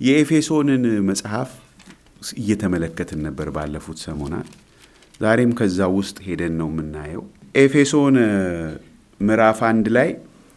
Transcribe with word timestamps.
የኤፌሶንን 0.00 0.82
መጽሐፍ 1.06 1.50
እየተመለከትን 2.36 3.20
ነበር 3.26 3.48
ባለፉት 3.56 3.98
ሰሞናት። 4.04 4.50
ዛሬም 5.20 5.52
ከዛ 5.58 5.88
ውስጥ 5.96 6.16
ሄደን 6.26 6.54
ነው 6.60 6.68
የምናየው። 6.72 7.22
ኤፌሶን 7.58 8.16
ምዕራፍ 9.20 9.60
አንድ 9.68 9.86
ላይ 9.96 10.10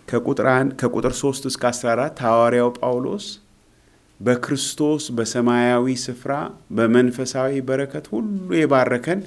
ከቁጥር 0.07 1.13
3 1.19 1.47
እስከ 1.49 1.63
14 1.71 2.21
ሐዋርያው 2.25 2.69
ጳውሎስ 2.79 3.25
በክርስቶስ 4.19 5.03
በሰማያዊ 5.17 5.95
ስፍራ 6.03 6.33
በመንፈሳዊ 6.77 7.61
በረከት 7.69 8.05
ሁሉ 8.13 8.27
የባረከን 8.59 9.21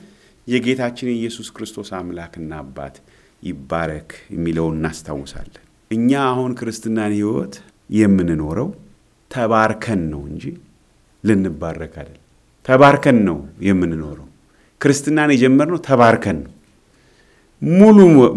የጌታችን 0.47 1.11
የኢየሱስ 1.11 1.49
ክርስቶስ 1.57 1.91
አምላክና 1.99 2.53
አባት 2.63 2.97
ይባረክ 3.43 4.11
የሚለውን 4.35 4.77
እናስታውሳለን። 4.79 5.63
እኛ 5.91 6.11
አሁን 6.31 6.53
ክርስትናን 6.61 7.15
ሕይወት 7.17 7.55
የምንኖረው 7.91 8.69
ተባርከን 9.35 10.03
ነው 10.11 10.23
እንጂ 10.31 10.45
ልንባረክ 11.25 11.95
አይደል። 12.01 12.21
ተባርከን 12.67 13.19
ነው 13.29 13.39
የምንኖረው። 13.67 14.29
ክርስትናን 14.81 15.31
የጀመርነው 15.35 15.81
ተባርከን 15.89 16.39
ነው። 16.45 16.53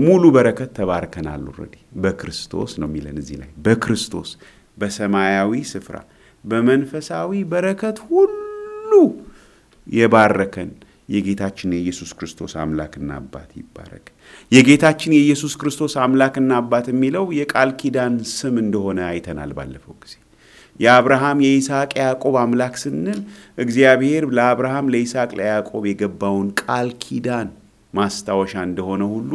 ሙሉ 0.06 0.24
በረከት 0.36 0.70
ተባርከናል። 0.78 1.42
already 1.52 1.74
በክርስቶስ 2.04 2.74
ነው 2.82 2.88
የሚለን 2.90 3.18
እዚህ 3.22 3.38
ላይ 3.42 3.50
በክርስቶስ 3.66 4.30
በሰማያዊ 4.78 5.52
ስፍራ 5.72 5.98
በመንፈሳዊ 6.44 7.32
በረከት 7.52 7.98
ሁሉ 8.10 8.92
የባረከን 9.88 10.70
የጌታችን 11.10 11.74
የኢየሱስ 11.76 12.12
ክርስቶስ 12.18 12.54
አምላክና 12.62 13.10
አባት 13.20 13.52
ይባረክ። 13.60 14.08
የጌታችን 14.52 15.12
የኢየሱስ 15.18 15.54
ክርስቶስ 15.62 15.94
አምላክና 16.04 16.52
አባት 16.62 16.88
የሚለው 16.92 17.26
የቃል 17.38 17.70
ኪዳን 17.82 18.16
ስም 18.34 18.56
እንደሆነ 18.64 19.00
አይተናል 19.12 19.52
ባለፈው 19.60 19.96
ጊዜ። 20.04 20.16
የአብርሃም 20.80 21.40
የይስሐቅ 21.46 21.92
የያዕቆብ 21.96 22.36
አምላክ 22.42 22.76
ስንል 22.82 23.20
እግዚአብሔር 23.58 24.26
ለአብርሃም 24.38 24.92
ለይስሐቅ 24.94 25.32
ለያዕቆብ 25.40 25.86
የገባውን 25.90 26.50
ቃል 26.62 26.90
ኪዳን 27.04 27.50
ማስታወሻ 27.94 28.54
እንደሆነ 28.68 29.04
ሁሉ 29.12 29.32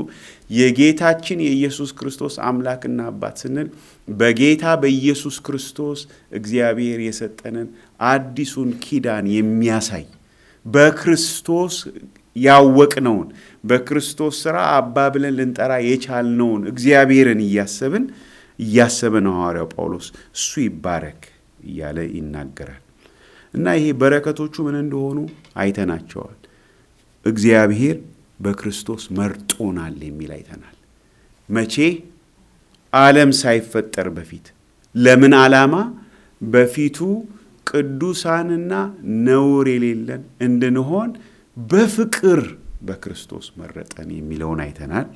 የጌታችን 0.51 1.39
የኢየሱስ 1.45 1.91
ክርስቶስ 1.99 2.34
አምላክና 2.49 3.07
አባት 3.11 3.37
ስንል 3.43 3.69
በጌታ 4.15 4.75
በኢየሱስ 4.83 5.37
ክርስቶስ 5.47 6.01
እግዚአብሔር 6.33 7.01
የሰጠንን 7.07 7.69
አዲሱን 8.09 8.71
ኪዳን 8.84 9.27
የሚያሳይ 9.37 10.05
በክርስቶስ 10.67 11.77
ያወቅነውን 12.37 13.27
በክርስቶስ 13.65 14.34
ሥራ 14.45 14.59
አባ 14.77 14.97
ብለን 15.15 15.34
ልንጠራ 15.39 15.73
የቻልነውን 15.87 16.62
እግዚአብሔርን 16.71 17.41
እያሰብን 17.47 18.05
እያሰበ 18.59 19.15
ነው 19.27 19.34
ሐዋርያው 19.39 19.69
ጳውሎስ። 19.75 20.06
እሱ 20.37 20.51
ይባረክ 20.65 21.21
እያለ 21.65 21.99
ይናገራል። 22.15 22.83
እና 23.55 23.67
ይሄ 23.79 23.87
በረከቶቹ 24.01 24.55
ምን 24.67 24.77
እንደሆኑ 24.83 25.19
አይተናቸዋል። 25.63 26.39
እግዚአብሔር 27.25 27.97
በክርስቶስ 28.41 29.03
መርጦናል 29.19 29.97
የሚል 30.07 30.31
አይተናል። 30.37 30.77
መቼ? 31.49 31.75
ዓለም 32.93 33.31
ሳይፈጠር 33.41 34.09
በፊት። 34.17 34.47
ለምን 34.95 35.35
ዓላማ? 35.41 35.75
በፊቱ 36.41 36.99
ቅዱሳንና 37.67 38.73
ነውር 39.27 39.67
የሌለን 39.73 40.23
እንድንሆን 40.47 41.11
በፍቅር 41.57 42.41
በክርስቶስ 42.83 43.47
መረጠን 43.61 44.09
የሚለውን 44.17 44.61
አይተናል። 44.65 45.07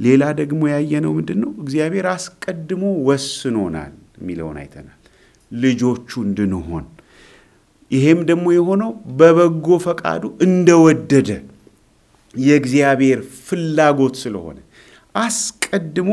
ሌላ 0.00 0.22
ደግሞ 0.40 0.62
ያየነው 0.72 1.12
ምንድን 1.16 1.38
ነው? 1.42 1.50
እግዚአብሔር 1.62 2.06
አስቀድሞ 2.12 2.82
ወስኖናል 3.08 3.92
የሚለውን 4.20 4.58
አይተናል። 4.62 4.99
ልጆቹ 5.50 6.10
እንድንሆን 6.26 6.84
ይሄም 7.90 8.20
ደግሞ 8.28 8.46
የሆነው 8.54 8.90
በበጎ 9.18 9.78
ፈቃዱ 9.84 10.24
እንደወደደ 10.46 11.30
የእግዚአብሔር 12.34 13.20
ፍላጎት 13.46 14.16
ስለሆነ 14.22 14.58
አስቀድሞ 15.14 16.10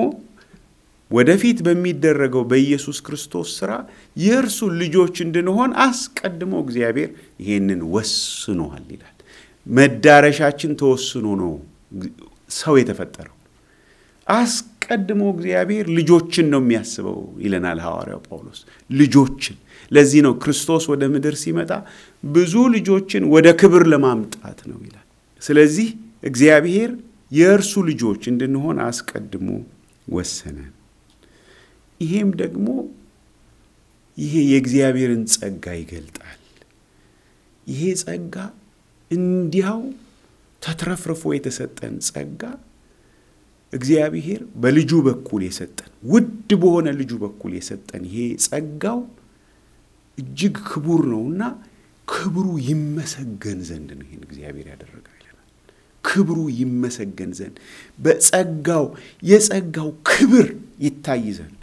ወደፊት 1.12 1.58
በሚደረገው 1.66 2.44
በኢየሱስ 2.50 2.98
ክርስቶስ 3.06 3.50
ሥራ 3.60 3.74
የእርሱ 4.18 4.60
ልጆች 4.82 5.16
እንድንሆን 5.26 5.72
አስቀድሞ 5.86 6.54
እግዚአብሔር 6.66 7.12
ይሄንን 7.44 7.82
ወስኗል 7.94 8.86
ይላል። 8.94 9.14
መዳረሻችን 9.66 10.74
ተወስኖ 10.82 11.28
ነው 11.42 11.54
ሰው 12.58 12.74
የተፈጠረው። 12.80 13.37
አስቀድሞ 14.28 15.22
እግዚአብሔር 15.34 15.86
ልጆችን 15.98 16.48
ነው 16.54 16.62
የሚያስበው 16.64 17.18
ይለናል 17.44 17.80
ሐዋርያው 17.86 18.22
ጳውሎስ። 18.28 18.60
ልጆችን 18.90 19.58
ለዚህ 19.92 20.22
ነው 20.26 20.34
ክርስቶስ 20.44 20.86
ወደ 20.92 21.04
ምድር 21.14 21.36
ሲመጣ 21.42 21.72
ብዙ 22.30 22.54
ልጆችን 22.76 23.24
ወደ 23.34 23.48
ክብር 23.62 23.84
ለማምጣት 23.94 24.60
ነው 24.72 24.80
ይላል። 24.86 25.06
ስለዚህ 25.42 25.90
እግዚአብሔር 26.24 26.92
የእርሱ 27.32 27.74
ልጆች 27.90 28.22
እንድንሆን 28.32 28.78
አስቀድሞ 28.86 29.50
ወሰነን። 30.08 30.74
ይሄም 32.02 32.30
ደግሞ 32.42 32.68
ይሄ 34.18 34.34
የእግዚአብሔርን 34.52 35.24
ጸጋ 35.34 35.66
ይገልጣል። 35.80 36.40
ይሄ 37.68 37.82
ጸጋ 38.02 38.36
እንዲያው 39.12 39.82
ተትረፍርፎ 40.62 41.24
የተሰጠን 41.36 41.96
ጸጋ 42.08 42.42
እግዚአብሔር 43.74 44.42
በልጁ 44.62 44.92
በኩል 45.08 45.42
የሰጠን 45.48 45.90
ውድ 46.12 46.30
በሆነ 46.62 46.88
ልጁ 47.00 47.12
በኩል 47.24 47.52
የሰጠን 47.58 48.04
ይሄ 48.10 48.18
ጸጋው 48.46 49.00
እጅግ 50.18 50.56
ክቡር 50.70 51.02
ነውና 51.12 51.42
ክብሩ 52.08 52.48
ይመሰገን 52.68 53.60
ዘንድ 53.70 53.90
ነው 53.98 54.06
ይህን 54.08 54.22
እግዚአብሔር 54.28 54.68
ያደረገው 54.72 55.14
ይለናል። 55.18 55.50
ክብሩ 56.04 56.38
ይመሰገን 56.60 57.32
ዘንድ 57.40 57.56
በጸጋው 58.00 58.86
የጸጋው 59.24 59.90
ክብር 60.12 60.48
ይታይ 60.86 61.26
ዘንድ 61.38 61.54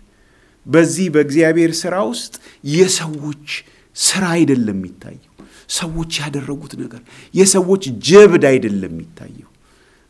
በዚህ 0.66 1.06
በእግዚአብሔር 1.14 1.72
ሥራ 1.81 1.94
ውስጥ 2.10 2.34
የሰዎች 2.75 3.48
ሥራ 3.97 4.25
አይደለም 4.37 4.78
የሚታየው። 4.78 5.31
ሰዎች 5.75 6.12
ያደረጉት 6.22 6.72
ነገር 6.81 7.03
የሰዎች 7.34 7.84
ጀብድ 8.09 8.44
አይደለም 8.50 8.93
የሚታየው። 8.94 9.50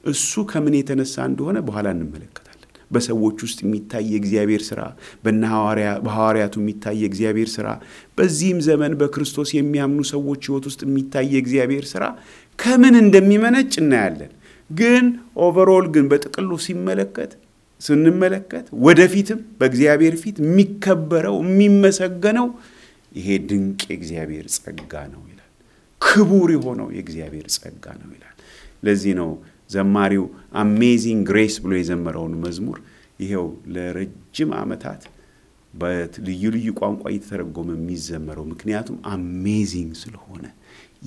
እሱ 0.04 0.44
ከምን 0.50 0.74
የተነሳ 0.78 1.14
እንደሆነ 1.28 1.58
በኋላ 1.66 1.86
እንመለከታለን። 1.94 2.50
በሰዎች 2.90 3.38
ውስጥ 3.44 3.58
የሚታይ 3.64 4.04
የእግዚአብሔር 4.12 4.62
ሥራ፣ 4.66 4.80
በሐዋርያቱ 5.24 6.54
የሚታይ 6.62 6.96
የእግዚአብሔር 7.02 7.48
ሥራ፣ 7.54 7.68
በዚህም 8.18 8.58
ዘመን 8.66 8.92
በክርስቶስ 9.00 9.50
የሚያምኑ 9.56 10.00
ሰዎች 10.12 10.42
ሕይወት 10.48 10.66
ውስጥ 10.70 10.80
የሚታይ 10.86 11.28
የእግዚአብሔር 11.34 11.86
ሥራ 11.92 12.04
ከምን 12.58 12.96
እንደሚመነጭ 13.00 13.72
እናያለን። 13.82 14.32
ግን 14.70 15.06
overall 15.42 15.86
ግን 15.94 16.04
በጥቅሉ 16.10 16.50
ሲመለከት 16.64 17.32
ስንመለከት 17.80 18.66
ወደፊትም 18.84 19.40
በእግዚአብሔር 19.58 20.14
ፊት 20.20 20.36
የሚከበረው 20.42 21.36
የሚመሰገነው 21.44 22.46
ይሄ 23.14 23.28
ድንቅ 23.48 23.80
የእግዚአብሔር 23.90 24.46
ጸጋ 24.56 24.92
ነው 25.12 25.22
ይላል። 25.24 25.50
ክቡር 26.00 26.48
የሆነው 26.54 26.88
የእግዚአብሔር 26.96 27.48
ጸጋ 27.56 27.84
ነው 28.00 28.08
ይላል። 28.16 28.36
ለዚህ 28.82 29.12
ነው 29.20 29.28
ዘማሪው 29.70 30.24
Amazing 30.60 31.22
Grace 31.30 31.54
ብሎ 31.62 31.72
የዘመረውን 31.78 32.34
መዝሙር 32.44 32.78
ይሄው 33.20 33.46
ለረጅም 33.74 34.50
ዓመታት 34.60 35.02
በልዩ 35.74 36.42
ልዩ 36.54 36.68
ቋንቋ 36.80 37.02
እየተተረጎመ 37.10 37.68
የሚዘመረው 37.76 38.44
ምክንያቱም 38.50 38.98
አሜዚንግ 39.14 39.92
ስለሆነ 40.02 40.44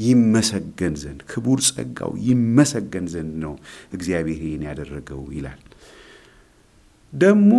ይመሰገን 0.01 0.96
ዘንድ 1.01 1.22
ክቡር 1.29 1.59
ጸጋው 1.67 2.12
ይመሰገን 2.28 3.06
ዘንድ 3.13 3.34
ነው 3.44 3.53
እግዚአብሔር 3.97 4.41
ይህን 4.41 4.66
ያደረገው 4.69 5.22
ይላል። 5.38 5.62
ደግሞ 7.13 7.51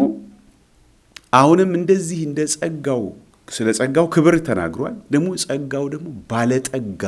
አሁንም 1.33 1.71
እንደዚህ 1.79 2.21
እንደ 2.29 2.41
ጸጋው 2.55 3.03
ስለ 3.49 3.69
ጸጋው 3.79 4.07
ክብር 4.15 4.35
ተናግሯል። 4.49 4.97
ደግሞ 5.15 5.29
ጸጋው 5.45 5.85
ደግሞ 5.95 6.09
ባለጠጋ 6.31 7.03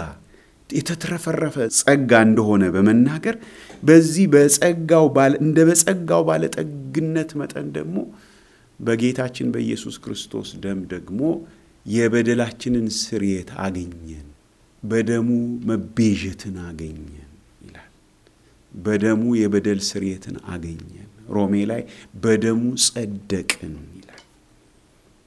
የተትረፈረፈ 0.72 1.56
ጸጋ 1.78 2.12
እንደሆነ 2.26 2.64
በመናገር 2.74 3.36
በዚህ 3.82 4.26
በጸጋው 4.34 5.06
እንደ 5.40 5.58
በጸጋው 5.68 6.22
ባለጠግነት 6.28 7.30
መጠን 7.40 7.68
ደግሞ 7.76 7.96
በጌታችን 8.80 9.48
በኢየሱስ 9.54 9.96
ክርስቶስ 10.04 10.50
ደም 10.62 10.80
ደግሞ 10.92 11.20
የበደላችንን 11.86 12.86
ስርየት 13.00 13.50
አገኘን፣ 13.64 14.26
በደሙ 14.82 15.28
መቤዠትን 15.70 16.56
አገኘን 16.66 17.30
ይላል። 17.60 17.90
በደሙ 18.72 19.22
የበደል 19.40 19.80
ስርየትን 19.88 20.36
አገኘን። 20.52 21.06
ሮሜ 21.30 21.54
ላይ 21.70 21.82
በደሙ 22.22 22.62
ጸደቅን 22.86 23.74
ይላል። 23.92 24.22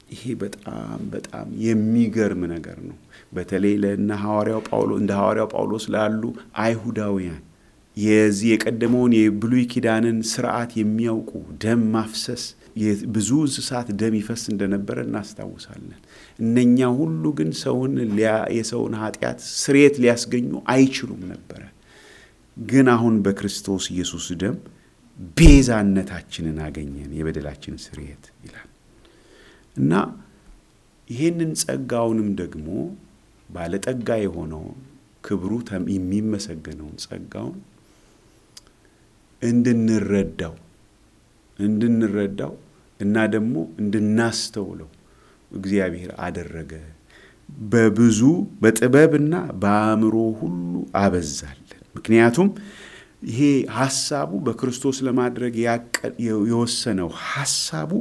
ይሄ 0.10 0.24
በጣም 0.42 1.02
በጣም 1.14 1.48
የሚገርም 1.66 2.44
ነገር 2.54 2.80
ነው። 2.90 2.98
በተለይ 3.34 3.76
ለእነ 3.84 4.12
ሐዋርያው 4.24 4.62
ጳውሎስ 4.68 5.00
እንደ 5.02 5.12
ሐዋርያው 5.20 5.48
ጳውሎስ 5.54 5.86
ላሉ 5.94 6.22
አይሁዳውያን 6.64 7.42
የዚህ 7.98 8.48
የቀደመውን 8.52 9.12
የብሉይ 9.18 9.64
ኪዳንን 9.72 10.20
ስርዓት 10.30 10.72
የሚያውቁ 10.80 11.32
ደም 11.64 11.82
ማፍሰስ 11.94 12.44
ብዙ 13.14 13.30
እንስሳት 13.44 13.88
ደም 14.00 14.14
ይፈስ 14.18 14.44
እንደነበረ 14.52 14.98
እናስታውሳለን። 15.06 16.00
እነኛ 16.40 16.88
ሁሉ 17.00 17.24
ግን 17.40 17.50
ሰውን 17.60 17.94
የሰውን 18.56 18.94
ኃጢአት 19.02 19.40
ስርየት 19.58 19.96
ሊያስገኙ 20.04 20.62
አይችሉም 20.74 21.22
ነበረ። 21.34 21.62
ግን 22.58 22.88
አሁን 22.96 23.16
በክርስቶስ 23.26 23.86
ኢየሱስ 23.94 24.26
ደም 24.42 24.58
ቤዛነታችንን 25.40 26.58
አገኘን፣ 26.66 27.12
የበደላችን 27.18 27.76
ስርየት 27.84 28.26
ይላል 28.46 28.70
እና 29.78 29.92
ይህንን 31.10 31.52
ጸጋውንም 31.62 32.30
ደግሞ 32.42 32.68
ባለጠጋ 33.54 34.10
የሆነውን 34.24 34.78
ክብሩ 35.26 35.52
የሚመሰገነውን 35.94 36.96
ጸጋውን 37.04 37.60
እንድንረዳው 39.42 40.56
እንድንረዳው 41.60 42.54
እና 43.00 43.16
ደግሞ 43.34 43.56
እንድናስተውለው 43.82 44.90
እግዚአብሔር 45.52 46.12
አደረገ። 46.26 46.72
በብዙ 47.70 48.20
በጥበብና 48.62 49.34
በአእምሮ 49.62 50.16
ሁሉ 50.40 50.74
አበዛለን። 51.02 51.60
ምክንያቱም 51.96 52.50
ይሄ 53.28 53.42
ሐሳቡ 53.78 54.32
በክርስቶስ 54.46 54.98
ለማድረግ 55.08 55.54
የወሰነው 56.48 57.10
ሐሳቡ 57.26 57.92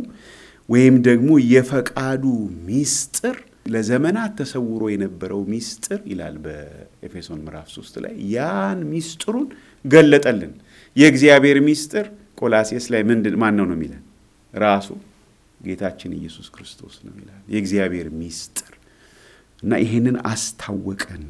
ወይም 0.69 0.96
ደግሞ 1.08 1.31
የፈቃዱ 1.52 2.25
ሚስጥር 2.69 3.37
ለዘመናት 3.67 4.32
ተሰውሮ 4.38 4.82
የነበረው 4.93 5.41
ሚስጥር 5.53 6.00
ይላል 6.11 6.37
በኤፌሶን 6.44 7.41
ምዕራፍ 7.44 7.69
ሶስት 7.75 7.94
ላይ 8.05 8.14
ያን 8.32 8.81
ሚስጥሩን 8.91 9.47
ገለጠልን። 9.85 10.53
የእግዚአብሔር 10.97 11.59
ሚስጥር 11.69 12.06
ቆላሴስ 12.41 12.87
ላይ 12.93 13.03
ምንድን 13.11 13.37
ማን 13.43 13.55
ነው 13.59 13.67
ነው 13.70 13.76
የሚለን 13.79 14.03
ራሱ 14.55 14.88
ጌታችን 15.61 16.12
ኢየሱስ 16.19 16.47
ክርስቶስ 16.55 16.94
ነው 17.06 17.14
ይላል። 17.20 17.43
የእግዚአብሔር 17.55 18.09
ሚስጥር 18.20 18.73
እና 19.62 19.73
ይሄንን 19.82 20.17
አስታወቀን 20.31 21.25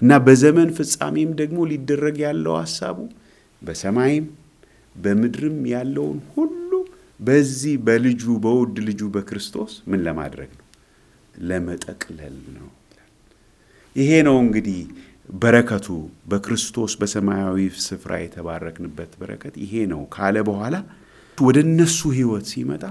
እና 0.00 0.12
በዘመን 0.26 0.70
ፍጻሜም 0.78 1.30
ደግሞ 1.40 1.58
ሊደረግ 1.70 2.16
ያለው 2.24 2.54
ሐሳቡ 2.60 2.98
በሰማይም 3.62 4.26
በምድርም 4.94 5.58
ያለውን 5.72 6.18
ሁሉ 6.34 6.70
በዚህ 7.20 7.74
በልጁ 7.86 8.22
በውድ 8.44 8.76
ልጁ 8.88 9.02
በክርስቶስ 9.14 9.72
ምን 9.90 10.00
ለማድረግ 10.06 10.50
ነው? 10.52 10.63
ለመጠቅለል 11.44 12.38
ነው። 12.56 12.68
ይሄ 13.96 14.10
ነው 14.26 14.36
እንግዲህ 14.44 14.78
በረከቱ 15.34 15.86
በክርስቶስ 16.30 16.92
በሰማያዊ 17.00 17.56
ስፍራ 17.84 18.12
የተባረክንበት 18.22 19.12
በረከት 19.20 19.54
ይሄ 19.62 19.84
ነው 19.92 20.00
ካለ 20.14 20.36
በኋላ 20.48 20.76
ወደ 21.38 21.58
እነሱ 21.66 22.00
ሕይወት 22.16 22.46
ሲመጣ 22.52 22.82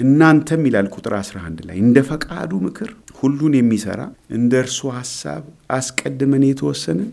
እናንተም 0.00 0.64
ይላል 0.68 0.88
ቁጥር 0.94 1.14
11 1.18 1.62
ላይ 1.68 1.76
እንደ 1.84 1.98
ፈቃዱ 2.08 2.50
ምክር 2.66 2.90
ሁሉን 3.20 3.54
የሚሰራ 3.58 4.00
እንደ 4.36 4.52
እርሱ 4.64 4.80
ሐሳብ 4.96 5.44
አስቀድመን 5.76 6.44
የተወሰንን 6.48 7.08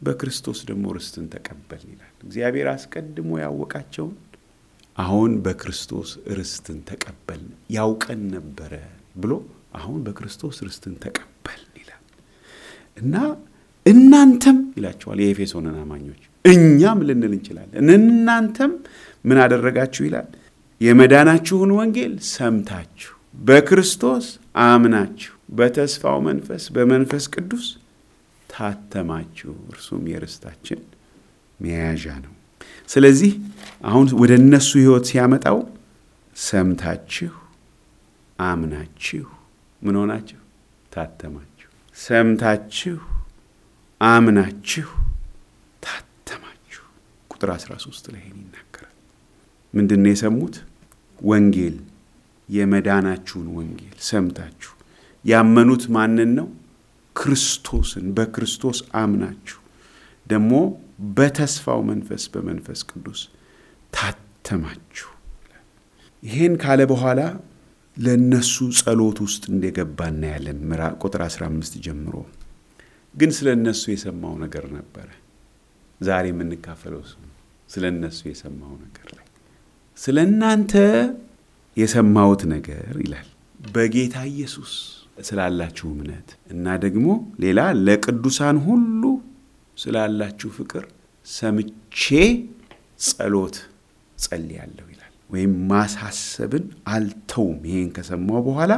በክርስቶስ 0.00 0.60
ደግሞ 0.70 0.84
ርስትን 0.96 1.26
ተቀበል 1.34 1.82
ይላል። 1.90 2.12
እግዚአብሔር 2.24 2.68
አስቀድሞ 2.72 3.30
ያወቃቸውን 3.42 4.14
አሁን 4.96 5.32
በክርስቶስ 5.44 6.08
ርስትን 6.38 6.78
ተቀበል 6.88 7.42
ያውቀን 7.76 8.22
ነበረ 8.34 8.72
ብሎ 9.16 9.32
አሁን 9.72 9.98
በክርስቶስ 10.06 10.56
ርስትን 10.66 10.94
ተቀበል 11.02 11.62
ይላል 11.78 12.02
እና 12.98 13.14
እናንተም 13.86 14.58
ይላቸዋል 14.76 15.18
የኤፌሶንን 15.22 15.76
አማኞች 15.82 16.22
እኛም 16.44 16.98
ልንል 17.08 17.32
እንችላለን። 17.32 17.90
እናንተም 17.96 18.72
ምን 19.24 19.38
አደረጋችሁ 19.42 20.02
ይላል 20.08 20.28
የመዳናችሁን 20.80 21.70
ወንጌል 21.76 22.14
ሰምታችሁ 22.30 23.12
በክርስቶስ 23.40 24.26
አምናችሁ 24.64 25.32
በተስፋው 25.58 26.18
መንፈስ 26.26 26.64
በመንፈስ 26.74 27.24
ቅዱስ 27.34 27.66
ታተማችሁ፣ 28.50 29.52
እርሱም 29.70 30.02
የርስታችን 30.10 30.80
መያዣ 31.60 32.06
ነው። 32.24 32.32
ስለዚህ 32.88 33.32
አሁን 33.84 34.06
ወደ 34.20 34.32
እነሱ 34.40 34.70
ሕይወት 34.80 35.04
ሲያመጣው 35.10 35.58
ሰምታችሁ 36.36 37.32
አምናችሁ 38.38 39.24
ምን 39.82 39.94
ሆናችሁ? 40.00 40.38
ታተማችሁ። 40.92 41.68
ሰምታችሁ 41.96 42.96
አምናችሁ 44.00 44.88
ታተማችሁ። 45.82 46.84
ቁጥር 47.30 47.50
13 47.56 48.10
ላይ 48.12 48.20
ይህን 48.22 48.38
ይናገራል። 48.42 48.94
ምንድን 49.74 50.00
ነው 50.04 50.10
የሰሙት? 50.12 50.56
ወንጌል 51.20 51.76
የመዳናችሁን 52.48 53.46
ወንጌል 53.56 53.96
ሰምታችሁ 54.04 54.72
ያመኑት 55.24 55.84
ማንን 55.94 56.30
ነው? 56.38 56.48
ክርስቶስን። 57.16 58.06
በክርስቶስ 58.16 58.78
አምናችሁ 59.00 59.58
ደግሞ 60.26 60.52
በተስፋው 61.16 61.80
መንፈስ 61.88 62.22
በመንፈስ 62.34 62.80
ቅዱስ 62.90 63.20
ታተማችሁ። 63.92 65.08
ይህን 66.22 66.54
ካለ 66.62 66.80
በኋላ 66.90 67.20
ለእነሱ 67.96 68.54
ጸሎት 68.78 69.18
ውስጥ 69.24 69.42
እንደገባ 69.52 69.98
እናያለን። 70.12 70.60
ምራ 70.70 70.82
ቁጥር 71.02 71.22
15 71.26 71.74
ጀምሮ 71.86 72.14
ግን 73.14 73.30
ስለ 73.36 73.48
እነሱ 73.58 73.82
የሰማው 73.92 74.34
ነገር 74.44 74.64
ነበረ። 74.76 75.08
ዛሬ 76.00 76.24
የምንካፈለው 76.32 77.02
ስለ 77.70 77.84
እነሱ 77.94 78.20
የሰማው 78.30 78.72
ነገር 78.84 79.08
ላይ 79.16 79.26
ስለ 79.98 80.16
እናንተ 80.28 80.72
የሰማሁት 81.76 82.42
ነገር 82.54 82.94
ይላል 83.04 83.28
በጌታ 83.68 84.16
ኢየሱስ 84.32 84.72
ስላላችሁ 85.26 85.86
እምነት 85.94 86.28
እና 86.52 86.66
ደግሞ 86.84 87.06
ሌላ 87.44 87.60
ለቅዱሳን 87.86 88.56
ሁሉ 88.66 89.02
ስላላችሁ 89.76 90.48
ፍቅር 90.56 90.84
ሰምቼ 91.26 92.02
ጸሎት 93.06 93.56
ጸልያለሁ 94.16 94.86
ይላል። 94.92 95.01
ወይም 95.32 95.52
ማሳሰብን 95.68 96.64
አልተውም። 96.94 97.60
ይሄን 97.68 97.90
ከሰማው 97.96 98.40
በኋላ 98.48 98.72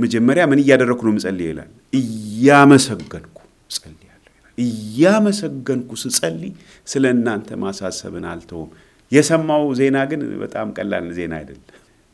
መጀመሪያ 0.00 0.42
ምን 0.50 0.60
እያደረግኩ 0.62 1.00
ነው 1.06 1.14
ምጸልይ 1.16 1.46
ይላል። 1.50 1.70
እያመሰገንኩ 2.00 3.36
ጸልያለሁ 3.76 4.32
እያመሰገንኩ 4.58 5.90
ስጸልይ 6.02 6.52
ስለ 6.86 7.04
እናንተ 7.14 7.48
ማሳሰብን 7.62 8.26
አልተውም። 8.32 8.70
የሰማው 9.12 9.64
ዜና 9.78 9.96
ግን 10.10 10.20
በጣም 10.42 10.68
ቀላል 10.76 11.06
ዜና 11.18 11.32
አይደለም። 11.40 11.64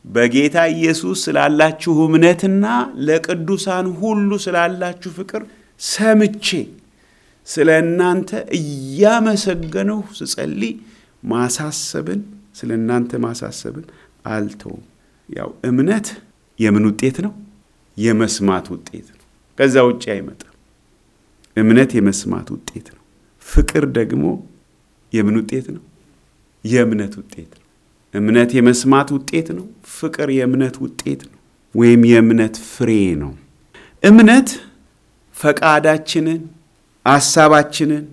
በጌታ 0.05 0.57
ኢየሱስ 0.73 1.17
ስላላችሁ 1.25 1.93
እምነትና 2.05 2.65
ለቅዱሳን 3.07 3.87
ሁሉ 4.01 4.31
ስላላችሁ 4.45 5.11
ፍቅር 5.17 5.43
ሰምቼ 5.81 6.47
ስለ 7.47 7.69
እናንተ 7.83 8.29
እያመሰገንሁ 8.59 9.99
ስጸልይ 10.19 10.73
ማሳሰብን 11.23 12.21
ስለ 12.55 12.69
እናንተ 12.79 13.11
ማሳሰብን 13.23 13.85
አልተውም። 14.25 14.83
ያው 15.29 15.49
እምነት 15.65 16.07
የምን 16.59 16.83
ውጤት 16.89 17.17
ነው? 17.25 17.33
የመስማት 17.97 18.65
ውጤት 18.73 19.07
ነው። 19.11 19.23
ከዛ 19.59 19.75
ውጭ 19.89 20.03
አይመጣም። 20.13 20.49
እምነት 21.57 21.91
የመስማት 21.97 22.47
ውጤት 22.55 22.87
ነው። 22.95 23.01
ፍቅር 23.45 23.83
ደግሞ 23.97 24.25
የምን 25.13 25.35
ውጤት 25.39 25.67
ነው? 25.75 25.83
የእምነት 26.63 27.13
ውጤት 27.21 27.51
ነው። 27.53 27.63
እምነት 28.13 28.49
የመስማት 28.57 29.09
ውጤት 29.15 29.47
ነው። 29.57 29.65
ፍቅር 29.93 30.27
የእምነት 30.31 30.75
ውጤት 30.83 31.21
ነው፣ 31.29 31.39
ወይም 31.75 32.01
የእምነት 32.09 32.55
ፍሬ 32.71 32.89
ነው። 33.23 33.31
እምነት 34.03 34.49
ፈቃዳችንን፣ 35.35 36.41
ሐሳባችንን 37.05 38.03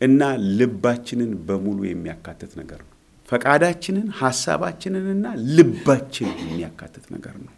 እና 0.00 0.20
ልባችንን 0.58 1.30
በሙሉ 1.46 1.78
የሚያካትት 1.86 2.52
ነገር 2.60 2.80
ነው። 2.80 2.87
ፈቃዳችንን፣ 3.28 4.06
ሐሳባችንንና 4.20 5.24
ልባችንን 5.56 6.36
የሚያካትት 6.44 7.06
ነገር 7.14 7.34
ነው። 7.44 7.52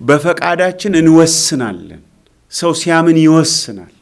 በፈቃዳችን 0.00 0.92
እንወስናለን። 1.00 2.02
ሰው 2.52 2.72
ሲያምን 2.80 3.18
ይወስናል። 3.22 3.92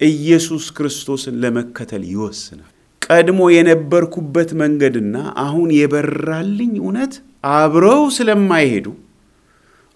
ኢየሱስ 0.00 0.64
ክርስቶስን 0.76 1.34
ለመከተል 1.42 2.04
ይወስናል። 2.12 2.68
ቀድሞ 3.02 3.40
የነበርኩበት 3.54 4.50
መንገድና 4.62 5.14
አሁን 5.44 5.68
የበራልኝ 5.78 6.72
እውነት 6.82 7.14
አብረው 7.54 8.02
ስለማይሄዱ 8.16 8.86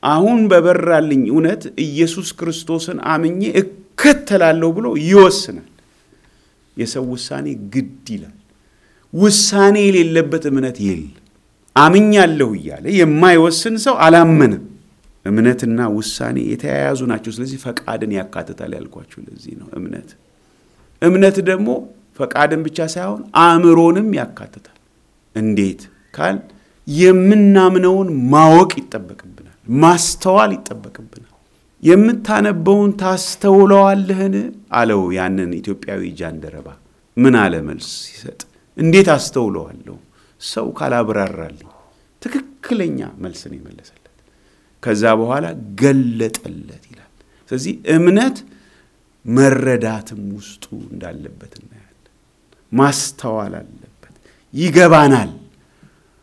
አሁን 0.03 0.41
በበራልኝ 0.51 1.23
እውነት 1.33 1.63
ኢየሱስ 1.85 2.29
ክርስቶስን 2.39 2.99
አምኜ 3.13 3.41
እከተላለሁ 3.63 4.69
ብሎ 4.77 4.87
ይወስናል። 5.07 5.69
የሰው 6.77 7.05
ውሳኔ 7.13 7.47
ግድ 7.75 8.07
ይላል። 8.15 8.35
ውሳኔ 9.17 9.77
የሌለበት 9.87 10.45
እምነት 10.51 10.79
የለም። 10.87 11.13
አምኛለሁ 11.77 12.49
እያለ 12.59 12.85
የማይወስን 12.99 13.75
ሰው 13.85 13.95
አላመንም። 14.05 14.63
እምነትና 15.25 15.81
ውሳኔ 15.97 16.37
የተያያዙ 16.51 17.01
ናቸው። 17.11 17.31
ስለዚህ 17.37 17.59
ፈቃድን 17.65 18.13
ያካትታል 18.17 18.73
ያልኳችሁ 18.77 19.19
ለዚህ 19.27 19.55
ነው። 19.61 19.69
እምነት 19.79 20.11
እምነት 21.03 21.37
ደግሞ 21.49 21.69
ፈቃድን 22.19 22.61
ብቻ 22.67 22.79
ሳይሆን 22.95 23.23
አእምሮንም 23.43 24.09
ያካትታል። 24.19 24.77
እንዴት 25.37 25.81
ካል 26.15 26.37
የምናምነውን 26.87 28.09
ማወቅ 28.33 28.71
ይጠበቅብናል፣ 28.81 29.57
ማስተዋል 29.77 30.51
ይጠበቅብናል። 30.57 31.33
የምታነበውን 31.83 32.91
ታስተውለዋለህን 33.01 34.35
አለው 34.79 35.03
ያንን 35.17 35.51
ኢትዮጵያዊ 35.59 36.03
ጃንደረባ። 36.21 36.69
ምን 37.17 37.35
አለ 37.43 37.55
መልስ 37.67 37.89
ሲሰጥ፣ 38.07 38.41
እንዴት 38.77 39.09
አስተውለዋለሁ 39.15 39.97
ሰው 40.41 40.67
ካላብራራልኝ። 40.79 41.71
ትክክለኛ 42.23 43.01
መልስ 43.23 43.41
ነው 43.51 43.57
የመለሰለት። 43.59 44.03
ከዛ 44.83 45.03
በኋላ 45.21 45.47
ገለጠለት 45.81 46.85
ይላል። 46.91 47.13
ስለዚህ 47.51 47.75
እምነት 47.97 48.37
መረዳትም 49.25 50.23
ውስጡ 50.37 50.65
እንዳለበት 50.87 51.53
እናያለን። 51.61 52.13
ማስተዋል 52.73 53.55
አለበት። 53.61 54.15
ይገባናል። 54.55 55.31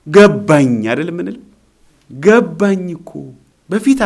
ገባኝ 0.08 0.72
አይደል 0.92 1.10
ምንለው? 1.18 1.44
ገባኝ 2.10 2.86
እኮ 2.96 3.12
በፊት 3.70 4.00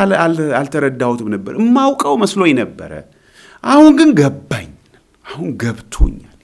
አልተረዳሁትም 0.59 1.29
ነበር፣ 1.35 1.53
እማውቀው 1.61 2.15
መስሎኝ 2.23 2.51
ነበረ። 2.59 2.91
አሁን 3.63 3.91
ግን 3.99 4.09
ገባኝ፣ 4.19 4.69
አሁን 5.25 5.49
ገብቶኛል 5.63 6.36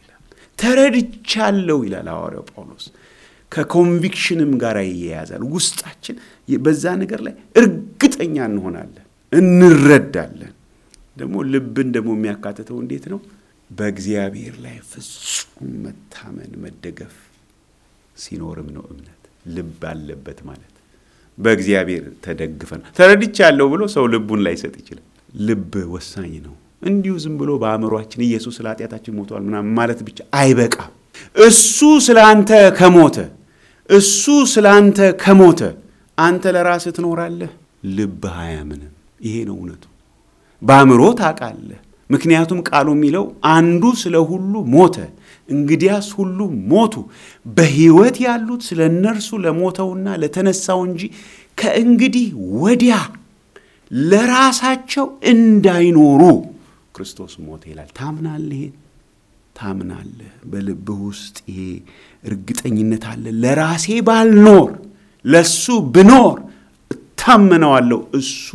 ተረድቻለሁ 0.63 1.77
ይላል 1.86 2.08
ሐዋርያው 2.13 2.46
ጳውሎስ። 2.51 2.86
ከኮንቪክሽንም 3.51 4.51
ጋር 4.62 4.77
ይያያዛል። 4.86 5.43
ውስጣችን 5.53 6.15
በዛ 6.63 6.84
ነገር 7.01 7.20
ላይ 7.25 7.34
እርግጠኛ 7.55 8.36
እንሆናለን፣ 8.50 9.05
እንረዳለን። 9.32 10.53
ደግሞ 11.17 11.36
ልብን 11.53 11.89
ደግሞ 11.96 12.12
የሚያካትተው 12.17 12.77
እንዴት 12.84 13.05
ነው? 13.13 13.20
በእግዚአብሔር 13.70 14.55
ላይ 14.63 14.77
ፍጹም 14.89 15.70
መታመን 15.84 16.51
መደገፍ 16.63 17.13
ሲኖርም 18.15 18.70
ነው 18.75 18.84
እምነት 18.91 19.22
ልብ 19.55 19.82
አለበት 19.91 20.39
ማለት 20.50 20.70
በእግዚአብሔር 21.38 22.03
ተደግፈ 22.25 22.72
ነው። 22.79 22.89
ተረድቻለሁ 22.98 23.65
ብሎ 23.74 23.84
ሰው 23.96 24.05
ልቡን 24.13 24.41
ላይሰጥ 24.46 24.74
ይችላል። 24.82 25.05
ልብ 25.41 25.74
ወሳኝ 25.93 26.34
ነው። 26.46 26.55
እንዲሁ 26.84 27.13
ዝም 27.24 27.36
ብሎ 27.40 27.52
በአእምሯችን 27.62 28.25
ኢየሱስ 28.28 28.54
ስለ 28.58 28.68
ኃጢአታችን 28.72 29.16
ሞተዋል 29.18 29.44
ምናምን 29.48 29.72
ማለት 29.78 30.00
ብቻ 30.08 30.20
አይበቃም። 30.40 30.92
እሱ 31.42 31.78
ስለ 32.06 32.20
አንተ 32.30 32.50
ከሞተ 32.80 33.18
እሱ 33.90 34.24
ስለ 34.52 34.66
አንተ 34.78 35.00
ከሞተ 35.24 35.62
አንተ 36.18 36.44
ለራስህ 36.56 36.94
ትኖራለህ። 36.98 37.52
ልብህ 37.96 38.36
አያምንም። 38.44 38.92
ይሄ 39.22 39.36
ነው 39.48 39.56
እውነቱ። 39.58 39.84
በአእምሮ 40.62 41.02
ታውቃለህ። 41.20 41.80
ምክንያቱም 42.10 42.60
ቃሉ 42.70 42.88
የሚለው 42.96 43.24
አንዱ 43.52 43.84
ስለ 44.02 44.16
ሁሉ 44.30 44.54
ሞተ፣ 44.74 44.96
እንግዲያስ 45.50 46.08
ሁሉ 46.18 46.40
ሞቱ፣ 46.72 46.94
በሕይወት 47.46 48.18
ያሉት 48.25 48.62
ስለ 48.68 48.80
እነርሱ 48.92 49.30
ለሞተውና 49.46 50.08
ለተነሳው 50.22 50.80
እንጂ 50.88 51.02
ከእንግዲህ 51.58 52.28
ወዲያ 52.58 52.96
ለራሳቸው 53.92 55.06
እንዳይኖሩ 55.32 56.22
ክርስቶስ 56.95 57.33
ሞተ 57.41 57.63
ይላል። 57.71 57.89
ታምናለህ? 58.00 58.59
ይሄን 58.59 58.73
ታምናለህ? 59.55 60.31
በልብህ 60.51 61.00
ውስጥ 61.07 61.38
ይሄ 61.50 61.59
እርግጠኝነት 62.23 63.03
አለ። 63.12 63.25
ለራሴ 63.43 63.88
ባልኖር 64.07 64.69
ለሱ 65.25 65.63
ብኖር 65.95 66.38
እታመነዋለሁ 66.91 68.00
እሱ 68.19 68.47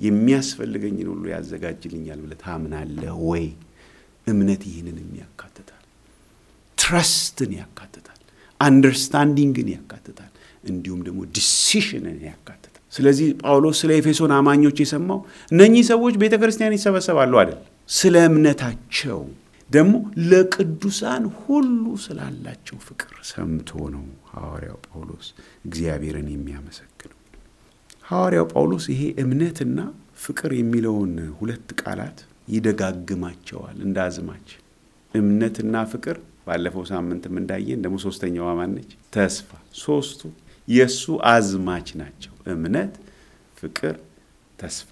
የሚያስፈልገኝን 0.00 1.08
ሁሉ 1.12 1.24
ያዘጋጅልኛል 1.34 2.18
ብለህ 2.24 2.38
ታምናለህ 2.44 3.12
ወይ? 3.28 3.44
እምነት 4.26 4.62
ይህንን 4.68 4.98
ያካትታል። 5.22 5.82
ትረስትን 6.78 7.50
ያካትታል። 7.60 8.18
አንደርስታንዲንግን 8.60 9.68
ያካትታል። 9.76 10.30
እንዲሁም 10.64 11.00
ደግሞ 11.06 11.20
ዲሲሽንን 11.34 12.18
ያካትታል። 12.24 12.58
ስለዚህ 12.92 13.28
ጳውሎስ 13.42 13.76
ስለ 13.80 13.90
ኤፌሶን 13.98 14.32
አማኞች 14.36 14.76
የሰማው 14.82 15.20
እነኚህ 15.52 15.82
ሰዎች 15.90 16.14
ቤተ 16.22 16.34
ክርስቲያን 16.42 16.76
ይሰበሰባሉ 16.76 17.32
አይደል? 17.40 17.60
ስለ 17.88 18.16
እምነታቸው 18.28 19.20
ደግሞ 19.70 19.94
ለቅዱሳን 20.30 21.24
ሁሉ 21.38 21.84
ስላላቸው 22.04 22.78
ፍቅር 22.86 23.12
ሰምቶ 23.30 23.70
ነው 23.94 24.04
ሐዋርያው 24.32 24.78
ጳውሎስ 24.88 25.28
እግዚአብሔርን 25.66 26.28
የሚያመሰግነው። 26.32 27.18
ሐዋርያው 28.04 28.46
ጳውሎስ 28.52 28.86
ይሄ 28.92 29.02
እምነትና 29.22 29.78
ፍቅር 30.24 30.50
የሚለውን 30.58 31.14
ሁለት 31.38 31.68
ቃላት 31.82 32.18
ይደጋግማቸዋል 32.54 33.78
እንደ 33.86 33.98
አዝማች። 34.06 34.48
እምነትና 35.14 35.76
ፍቅር 35.92 36.16
ባለፈው 36.46 36.84
ሳምንትም 36.90 37.34
እንዳየን 37.40 37.82
ደግሞ 37.84 37.96
ሶስተኛዋ 38.04 38.48
ማነች? 38.58 38.90
ተስፋ። 39.14 39.50
ሶስቱ 39.82 40.20
የእሱ 40.68 41.02
አዝማች 41.30 41.88
ናቸው። 42.00 42.34
እምነት፣ 42.52 42.92
ፍቅር፣ 43.56 43.96
ተስፋ። 44.58 44.90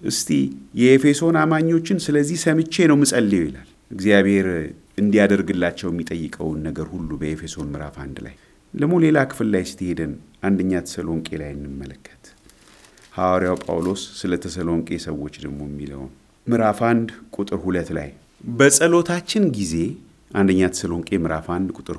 እስቲ 0.00 0.28
የኤፌሶን 0.80 1.36
አማኞችን 1.42 1.98
ስለዚህ 2.04 2.38
ሰምቼ 2.44 2.74
ነው 2.90 2.96
ምጸልየው 3.00 3.44
ይላል። 3.46 3.66
እግዚአብሔር 3.90 4.46
እንዲያደርግላቸው 5.02 5.88
የሚጠይቀውን 5.90 6.60
ነገር 6.68 6.86
ሁሉ 6.94 7.10
በኤፌሶን 7.20 7.68
ምዕራፍ 7.72 7.96
አንድ 8.04 8.16
ላይ 8.26 8.34
ደግሞ 8.74 8.94
ሌላ 9.04 9.18
ክፍል 9.30 9.48
ላይ 9.54 9.62
ስትሄደን 9.70 10.12
አንደኛ 10.48 10.80
ተሰሎንቄ 10.86 11.28
ላይ 11.42 11.50
እንመለከት። 11.56 12.22
ሐዋርያው 13.14 13.56
ጳውሎስ 13.64 14.02
ስለ 14.18 14.32
ተሰሎንቄ 14.44 14.98
ሰዎች 15.06 15.34
ደግሞ 15.44 15.60
የሚለውን 15.68 16.10
ምዕራፍ 16.46 16.80
አንድ 16.90 17.08
ቁጥር 17.36 17.58
ሁለት 17.64 17.88
ላይ 17.98 18.10
በጸሎታችን 18.58 19.44
ጊዜ 19.56 19.74
አንደኛ 20.30 20.62
ተሰሎንቄ 20.74 21.10
ምዕራፍ 21.24 21.46
አንድ 21.56 21.68
ቁጥር 21.78 21.96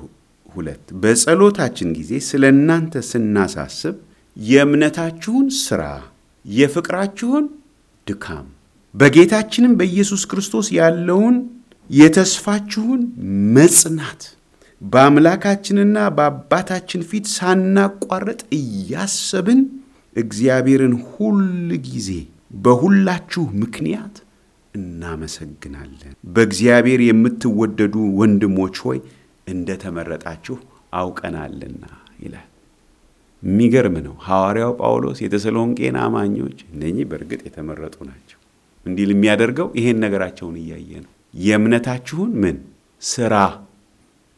ሁለት 0.52 0.84
በጸሎታችን 1.02 1.88
ጊዜ 1.98 2.12
ስለ 2.28 2.44
እናንተ 2.54 3.02
ስናሳስብ 3.10 3.96
የእምነታችሁን 4.36 5.46
ሥራ፣ 5.60 5.82
የፍቅራችሁን 6.44 7.44
ድካም፣ 8.10 8.46
በጌታችንም 8.94 9.72
በኢየሱስ 9.80 10.22
ክርስቶስ 10.30 10.68
ያለውን 10.78 11.36
የተስፋችሁን 11.90 13.00
መጽናት 13.56 14.22
በአምላካችንና 14.82 15.96
በአባታችን 16.16 17.02
ፊት 17.10 17.26
ሳናቋረጥ 17.34 18.40
እያሰብን 18.58 19.60
እግዚአብሔርን 20.16 20.94
ሁል 21.08 21.40
ጊዜ 21.88 22.08
በሁላችሁ 22.64 23.44
ምክንያት 23.62 24.16
እናመሰግናለን። 24.74 26.14
በእግዚአብሔር 26.34 27.00
የምትወደዱ 27.06 27.94
ወንድሞች 28.20 28.76
ሆይ 28.84 28.98
እንደ 29.46 29.76
ተመረጣችሁ 29.82 30.56
አውቀናልና 31.00 31.84
ይላል። 32.20 32.49
የሚገርም 33.42 33.96
ነው። 34.06 34.14
ሐዋርያው 34.26 34.72
ጳውሎስ 34.80 35.18
የተሰሎንቄን 35.24 35.96
አማኞች 36.04 36.58
እነኚህ 36.70 37.04
በእርግጥ 37.10 37.40
የተመረጡ 37.46 37.96
ናቸው 38.08 38.38
እንዲል 38.86 39.10
የሚያደርገው 39.14 39.68
ይሄን 39.78 39.98
ነገራቸውን 40.04 40.56
እያየ 40.62 40.90
ነው። 41.04 41.10
የእምነታችሁን 41.38 42.30
ምን 42.42 42.56
ስራ፣ 43.02 43.34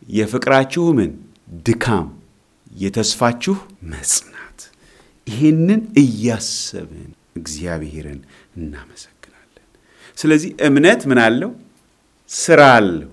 የፍቅራችሁ 0.08 0.84
ምን 0.98 1.10
ድካም፣ 1.66 2.08
የተስፋችሁ 2.76 3.56
መጽናት፣ 3.92 4.60
ይሄንን 5.26 5.82
እያሰብን 6.02 7.10
እግዚአብሔርን 7.36 8.20
እናመሰግናለን። 8.56 9.66
ስለዚህ 10.18 10.50
እምነት 10.68 11.02
ምን 11.10 11.20
አለው? 11.24 11.50
ስራ 12.30 12.60
አለው። 12.76 13.10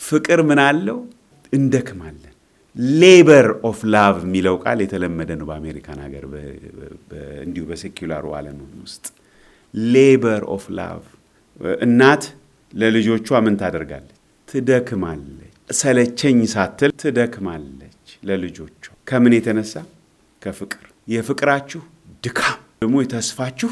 ፍቅር 0.00 0.40
ምን 0.48 0.60
አለው? 0.64 0.98
እንደክማለን። 1.52 2.27
labor 3.00 3.46
of 3.68 3.78
love 3.92 4.16
የሚለው 4.24 4.56
ቃል 4.64 4.78
የተለመደ 4.84 5.30
ነው 5.38 5.46
በአሜሪካን 5.48 5.98
ሀገር 6.04 6.24
እንዲሁ 7.44 7.62
በ 7.70 7.80
secular 7.80 8.16
ኡ 8.16 8.26
ዓለም 8.38 8.58
ውስጥ 8.82 9.06
labor 9.92 10.42
of 10.54 10.66
love 10.78 11.02
እናት 11.82 12.24
ለልጆቿ 12.72 13.28
ምን 13.44 13.54
ታደርጋለች? 13.60 14.14
ትደክማለች። 14.48 15.44
ሰለቸኝ 15.76 16.38
ሳትል 16.52 16.90
ትደክማለች 17.02 18.06
ለልጆቿ። 18.22 18.80
ከምን 19.06 19.32
የተነሳ? 19.36 19.74
ከፍቅር። 20.42 20.84
የፍቅራችሁ 21.08 21.80
ድካም 22.24 22.58
ደግሞ 22.82 22.96
የተስፋችሁ 23.02 23.70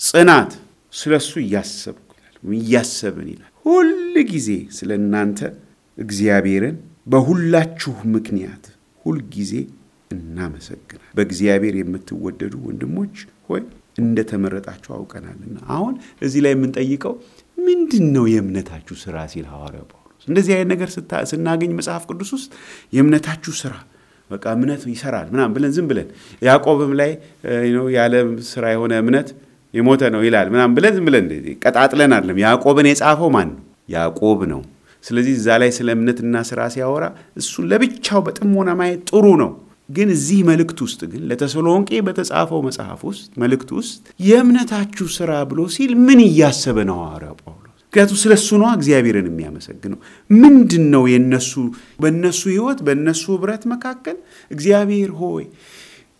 ጽናት። 0.00 0.52
ስለ 0.92 1.12
እሱ 1.20 1.32
እያሰብኩ 1.44 2.04
እያሰብን 2.58 3.28
ይላል። 3.32 3.52
ሁል 3.66 3.90
ጊዜ 4.30 4.48
ስለ 4.76 4.90
እናንተ 5.00 5.40
እግዚአብሔርን 5.98 6.76
በሁላችሁ 7.08 7.92
ምክንያት 8.14 8.64
ሁልጊዜ 9.04 9.52
እናመሰግናል። 10.10 11.10
በእግዚአብሔር 11.16 11.74
የምትወደዱ 11.78 12.54
ወንድሞች 12.66 13.14
ሆይ 13.48 13.62
እንደተመረጣችሁ 13.98 14.90
አውቀናልና። 14.96 15.56
አሁን 15.74 15.94
እዚህ 16.22 16.40
ላይ 16.44 16.52
የምንጠይቀው 16.54 17.14
ምንድን 17.58 18.04
ነው 18.16 18.24
የእምነታችሁ 18.32 18.96
ስራ 19.02 19.16
ሲል 19.32 19.46
ሐዋርያው 19.52 19.86
ጳውሎስ 19.92 20.24
እንደዚህ 20.28 20.52
አይነት 20.56 20.70
ነገር 20.74 20.88
ስናገኝ 21.30 21.72
መጽሐፍ 21.78 22.04
ቅዱስ 22.10 22.30
ውስጥ 22.36 22.50
የእምነታችሁ 22.96 23.52
ስራ 23.62 23.74
በቃ 24.30 24.44
እምነት 24.56 24.82
ይሰራል 24.92 25.28
ምናምን 25.34 25.52
ብለን 25.56 25.72
ዝም 25.76 25.86
ብለን 25.90 26.08
ያዕቆብም 26.42 26.90
ላይ 27.00 27.10
ያለ 27.96 28.14
ስራ 28.50 28.64
የሆነ 28.74 28.94
እምነት 29.02 29.28
የሞተ 29.74 30.02
ነው 30.14 30.20
ይላል 30.26 30.48
ምናምን 30.54 30.74
ብለን 30.76 30.92
ዝም 30.96 31.06
ብለን 31.08 31.26
ቀጣጥለን 31.62 32.12
አይደለም። 32.16 32.38
ያዕቆብን 32.44 32.86
የጻፈው 32.90 33.30
ማን 33.34 33.48
ነው? 33.50 33.62
ያዕቆብ 33.88 34.40
ነው። 34.52 34.60
ስለዚህ 35.04 35.32
እዛ 35.38 35.56
ላይ 35.60 35.70
ስለ 35.76 35.88
እምነትና 35.96 36.36
ስራ 36.48 36.60
ሲያወራ 36.72 37.04
እሱን 37.40 37.66
ለብቻው 37.70 38.20
በጥሞና 38.26 38.70
ማየት 38.80 39.02
ጥሩ 39.10 39.26
ነው። 39.42 39.50
ግን 39.88 40.08
እዚህ 40.14 40.40
መልእክት 40.48 40.78
ውስጥ 40.84 41.00
ግን 41.10 41.22
ለተሰሎንቄ 41.28 41.90
በተጻፈው 42.06 42.60
መጽሐፍ 42.66 43.00
ውስጥ 43.08 43.28
መልእክት 43.42 43.70
ውስጥ 43.76 43.94
የእምነታችሁ 44.20 45.06
ሥራ 45.14 45.30
ብሎ 45.50 45.60
ሲል 45.74 45.92
ምን 46.02 46.20
እያሰበ 46.26 46.78
ነው 46.88 46.98
ሐዋርያው 47.02 47.36
ጳውሎስ? 47.40 47.54
ምክንያቱም 47.86 48.18
ስለ 48.22 48.32
እሱ 48.38 48.48
ነዋ 48.60 48.70
እግዚአብሔርን 48.78 49.28
የሚያመሰግነው። 49.30 49.98
ምንድን 50.30 50.84
ነው 50.94 51.04
የነሱ 51.12 51.52
በእነሱ 52.02 52.40
ሕይወት 52.52 52.80
በእነሱ 52.86 53.24
ኅብረት 53.36 53.64
መካከል 53.72 54.16
እግዚአብሔር 54.50 55.12
ሆይ 55.20 55.46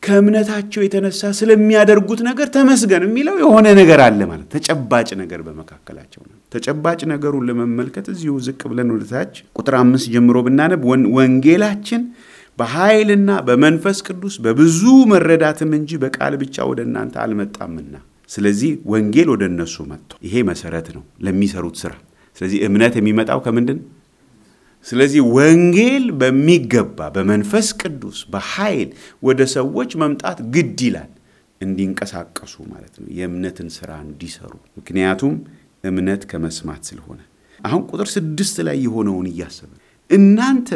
ከእምነታቸው 0.02 0.80
የተነሳ 0.84 1.20
ስለሚያደርጉት 1.38 2.20
ነገር 2.26 2.48
ተመስገን 2.54 3.04
የሚለው 3.06 3.36
የሆነ 3.42 3.66
ነገር 3.78 4.00
አለ 4.04 4.20
ማለት 4.30 4.48
ተጨባጭ 4.54 5.08
ነገር 5.22 5.40
በመካከላቸው 5.46 6.22
ነው። 6.28 6.37
ተጨባጭ 6.52 7.00
ነገሩን 7.12 7.46
ለመመልከት 7.48 8.06
እዚሁ 8.12 8.34
ዝቅ 8.46 8.60
ብለን 8.70 8.90
ወደታች 8.94 9.34
ቁጥር 9.58 9.74
አምስት 9.80 10.06
ጀምሮ 10.14 10.36
ብናነብ 10.46 10.82
ወንጌላችን 11.16 12.02
በኃይልና 12.58 13.30
በመንፈስ 13.48 13.98
ቅዱስ 14.06 14.36
በብዙ 14.44 14.80
መረዳትም 15.12 15.72
እንጂ 15.78 15.90
በቃል 16.04 16.32
ብቻ 16.40 16.64
ወደ 16.70 16.80
እናንተ 16.86 17.14
አልመጣምና፣ 17.24 17.94
ስለዚህ 18.30 18.70
ወንጌል 18.92 19.28
ወደ 19.34 19.42
እነሱ 19.50 19.76
መጥቶ 19.90 20.10
ይሄ 20.26 20.42
መሰረት 20.48 20.88
ነው 20.96 21.04
ለሚሰሩት 21.26 21.76
ስራ። 21.82 21.92
ስለዚህ 22.36 22.58
እምነት 22.66 22.94
የሚመጣው 22.98 23.40
ከምንድን 23.44 23.78
ስለዚህ 24.86 25.22
ወንጌል 25.36 26.04
በሚገባ 26.20 26.98
በመንፈስ 27.14 27.68
ቅዱስ 27.80 28.18
በኃይል 28.32 28.90
ወደ 29.22 29.40
ሰዎች 29.56 29.90
መምጣት 30.02 30.38
ግድ 30.54 30.80
ይላል፣ 30.86 31.10
እንዲንቀሳቀሱ 31.60 32.54
ማለት 32.72 32.94
ነው፣ 33.00 33.08
የእምነትን 33.18 33.68
ስራ 33.76 33.90
እንዲሰሩ። 34.04 34.52
ምክንያቱም 34.78 35.32
እምነት 35.84 36.22
ከመስማት 36.30 36.82
ስለሆነ። 36.88 37.20
አሁን 37.60 37.82
ቁጥር 37.90 38.08
ስድስት 38.14 38.56
ላይ 38.66 38.76
የሆነውን 38.84 39.26
እያሰበ 39.30 39.70
እናንተ 40.10 40.70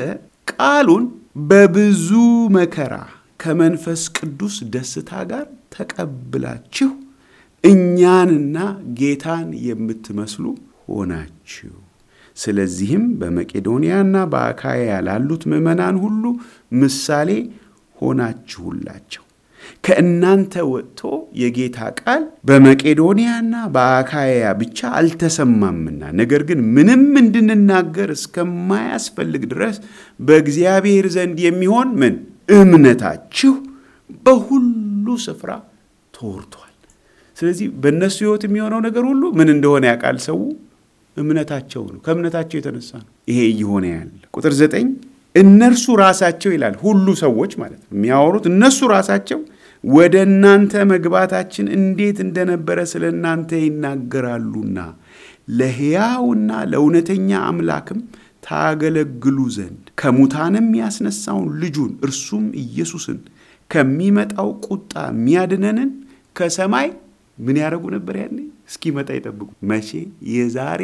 ቃሉን 0.52 1.04
በብዙ 1.50 2.09
መከራ 2.56 2.94
ከመንፈስ 3.40 4.02
ቅዱስ 4.16 4.56
ደስታ 4.75 5.12
ጋር 5.30 5.44
ተቀብላችሁ 5.76 6.90
እኛንና 7.64 8.56
ጌታን 8.99 9.49
የምትመስሉ 9.66 10.44
ሆናችሁ 10.88 11.73
ስለዚህም 12.37 13.04
በመቄዶንያና 13.21 14.16
በአካያ 14.32 15.00
ላሉት 15.06 15.42
ምዕመናን 15.50 15.97
ሁሉ 16.04 16.25
ምሳሌ 16.82 17.30
ሆናችሁላቸው። 17.97 19.25
ከእናንተ 19.85 20.54
ወጥቶ 20.71 21.00
የጌታ 21.40 21.78
ቃል 22.00 22.23
በመቄዶንያና 22.49 23.54
በአካያ 23.75 24.42
ብቻ 24.61 24.81
አልተሰማምና፣ 24.99 26.02
ነገር 26.21 26.42
ግን 26.49 26.61
ምንም 26.76 27.04
እንድንናገር 27.23 28.11
እስከማያስፈልግ 28.16 29.45
ድረስ 29.52 29.78
በእግዚአብሔር 30.21 31.09
ዘንድ 31.16 31.38
የሚሆን 31.47 31.90
ምን 32.02 32.16
እምነታችሁ 32.57 33.52
በሁሉ 34.25 34.69
ስፍራ 35.25 35.50
ተወርቷል። 36.14 36.69
ስለዚህ 37.37 37.66
በእነሱ 37.83 38.16
ሕይወት 38.23 38.42
የሚሆነው 38.47 38.81
ነገር 38.87 39.04
ሁሉ 39.11 39.23
ምን 39.38 39.49
እንደሆነ 39.52 39.85
ያውቃል 39.90 40.19
ሰው 40.26 40.38
እምነታቸው 41.16 41.83
ነው። 41.88 42.00
ከእምነታቸው 42.04 42.57
የተነሳ 42.59 42.90
ነው 43.00 43.09
ይሄ 43.31 43.40
እየሆነ 43.52 43.85
ያለ። 43.92 44.11
ቁጥር 44.37 44.52
ዘጠኝ 44.61 44.87
እነርሱ 45.35 45.85
ራሳቸው 46.00 46.50
ይላል 46.54 46.75
ሁሉ 46.83 47.07
ሰዎች 47.23 47.52
ማለት 47.61 47.81
ነው 47.83 47.90
የሚያወሩት 47.97 48.47
እነሱ 48.50 48.78
ራሳቸው 48.92 49.38
ወደ 49.84 50.14
እናንተ 50.26 50.72
መግባታችን 50.90 51.66
እንዴት 51.76 52.18
እንደነበረ 52.24 52.78
ስለ 52.90 53.04
እናንተ 53.14 53.50
ይናገራሉና 53.64 54.78
ለሕያውና 55.58 56.50
ለእውነተኛ 56.70 57.30
አምላክም 57.48 58.00
ታገለግሉ 58.46 59.38
ዘንድ 59.56 59.82
ከሙታንም 60.00 60.68
ያስነሳውን 60.80 61.48
ልጁን 61.62 61.92
እርሱም 62.06 62.44
ኢየሱስን 62.62 63.18
ከሚመጣው 63.70 64.48
ቁጣ 64.66 64.92
የሚያድነንን 65.10 65.90
ከሰማይ 66.36 66.88
ምን 67.38 67.56
ያደረጉ 67.62 67.84
ነበር? 67.94 68.14
ያኔ 68.22 68.38
እስኪመጣ 68.70 69.08
ይጠብቁ። 69.16 69.48
መቼ? 69.70 69.90
የዛሬ 70.32 70.82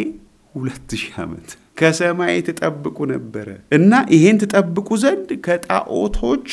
ሁለት 0.55 0.91
ሺህ 1.01 1.17
ዓመት 1.25 1.49
ከሰማይ 1.79 2.37
ትጠብቁ 2.47 2.99
ነበረ 3.13 3.49
እና 3.77 3.93
ይሄን 4.15 4.39
ትጠብቁ 4.43 4.89
ዘንድ 5.03 5.29
ከጣዖቶች 5.47 6.49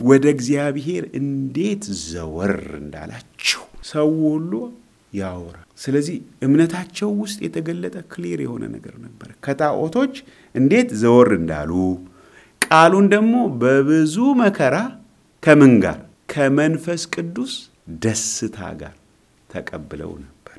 ወደ 0.00 0.24
እግዚአብሔር 0.34 1.04
እንዴት 1.20 1.84
ዘወር 2.04 2.52
እንዳላችሁ 2.80 3.62
ሰው 3.90 4.08
ሁሉ 4.26 4.52
ያወራ። 5.12 5.56
ስለዚህ 5.78 6.16
እምነታቸው 6.46 7.10
ውስጥ 7.22 7.38
የተገለጠ 7.44 7.96
ክሊር 8.12 8.40
የሆነ 8.44 8.64
ነገር 8.74 8.94
ነበር። 9.06 9.28
ከጣዖቶች 9.44 10.14
እንዴት 10.54 10.90
ዘወር 11.02 11.30
እንዳሉ 11.38 11.72
ቃሉን 12.62 13.06
ደግሞ 13.14 13.34
በብዙ 13.62 14.16
መከራ 14.42 14.76
ከምን 15.42 15.74
ጋር 15.84 15.98
ከመንፈስ 16.32 17.02
ቅዱስ 17.14 17.52
ደስታ 18.02 18.58
ጋር 18.82 18.94
ተቀብለው 19.50 20.12
ነበረ። 20.24 20.58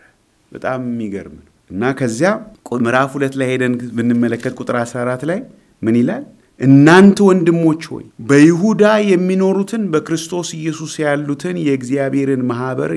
በጣም 0.52 0.80
የሚገርም 0.90 1.36
ነው 1.40 1.50
እና 1.70 1.92
ከዚያ 2.00 2.30
ምዕራፍ 2.78 3.12
ሁለት 3.16 3.36
ላይ 3.40 3.48
ሄደን 3.52 3.74
ብንመለከት 3.98 4.54
ቁጥር 4.60 4.76
14 4.82 5.24
ላይ 5.30 5.40
ምን 5.82 5.96
ይላል? 6.00 6.24
እናንተ 6.62 7.18
ወንድሞች 7.28 7.84
ሆይ 7.92 8.04
በይሁዳ 8.28 8.84
የሚኖሩትን 9.12 9.84
በክርስቶስ 9.94 10.50
ኢየሱስ 10.58 10.94
ያሉትን 11.04 11.56
የእግዚአብሔርን 11.64 12.44
ማህበር 12.52 12.92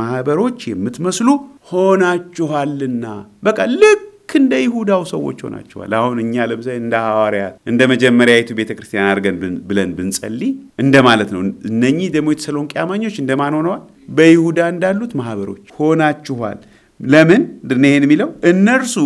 ማህበሮች 0.00 0.58
የምትመስሉ 0.70 1.28
ሆናችኋልና። 1.70 3.04
በቃ 3.42 3.58
ልክ 3.74 4.02
እንደ 4.36 4.54
ይሁዳው 4.62 5.02
ሰዎች 5.10 5.38
ሆናችኋል። 5.44 5.92
አሁን 5.98 6.16
እኛ 6.24 6.44
ለምሳሌ 6.50 6.76
እንደ 6.82 6.96
ሐዋርያት 7.06 7.54
እንደ 7.70 7.82
መጀመሪያዊቱ 7.92 8.50
ቤተ 8.58 8.70
ክርስቲያን 8.78 9.08
አድርገን 9.10 9.36
ብለን 9.68 9.90
ብንጸልይ 9.98 10.52
እንደ 10.78 10.96
ማለት 11.08 11.30
ነው። 11.34 11.40
እነኚህ 11.70 12.08
ደግሞ 12.16 12.28
የተሰሎንቄ 12.34 12.72
አማኞች 12.84 13.16
እንደማን 13.22 13.56
ሆነዋል? 13.58 13.82
በይሁዳ 14.10 14.60
እንዳሉት 14.74 15.12
ማህበሮች 15.20 15.64
ሆናችኋል። 15.78 16.58
ለምን 17.00 17.42
ይህን 17.86 18.06
የሚለው 18.06 18.28
እነርሱ 18.50 18.96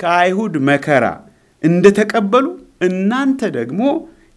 ከአይሁድ 0.00 0.54
መከራ 0.68 1.04
እንደተቀበሉ 1.62 2.46
እናንተ 2.80 3.40
ደግሞ 3.56 3.82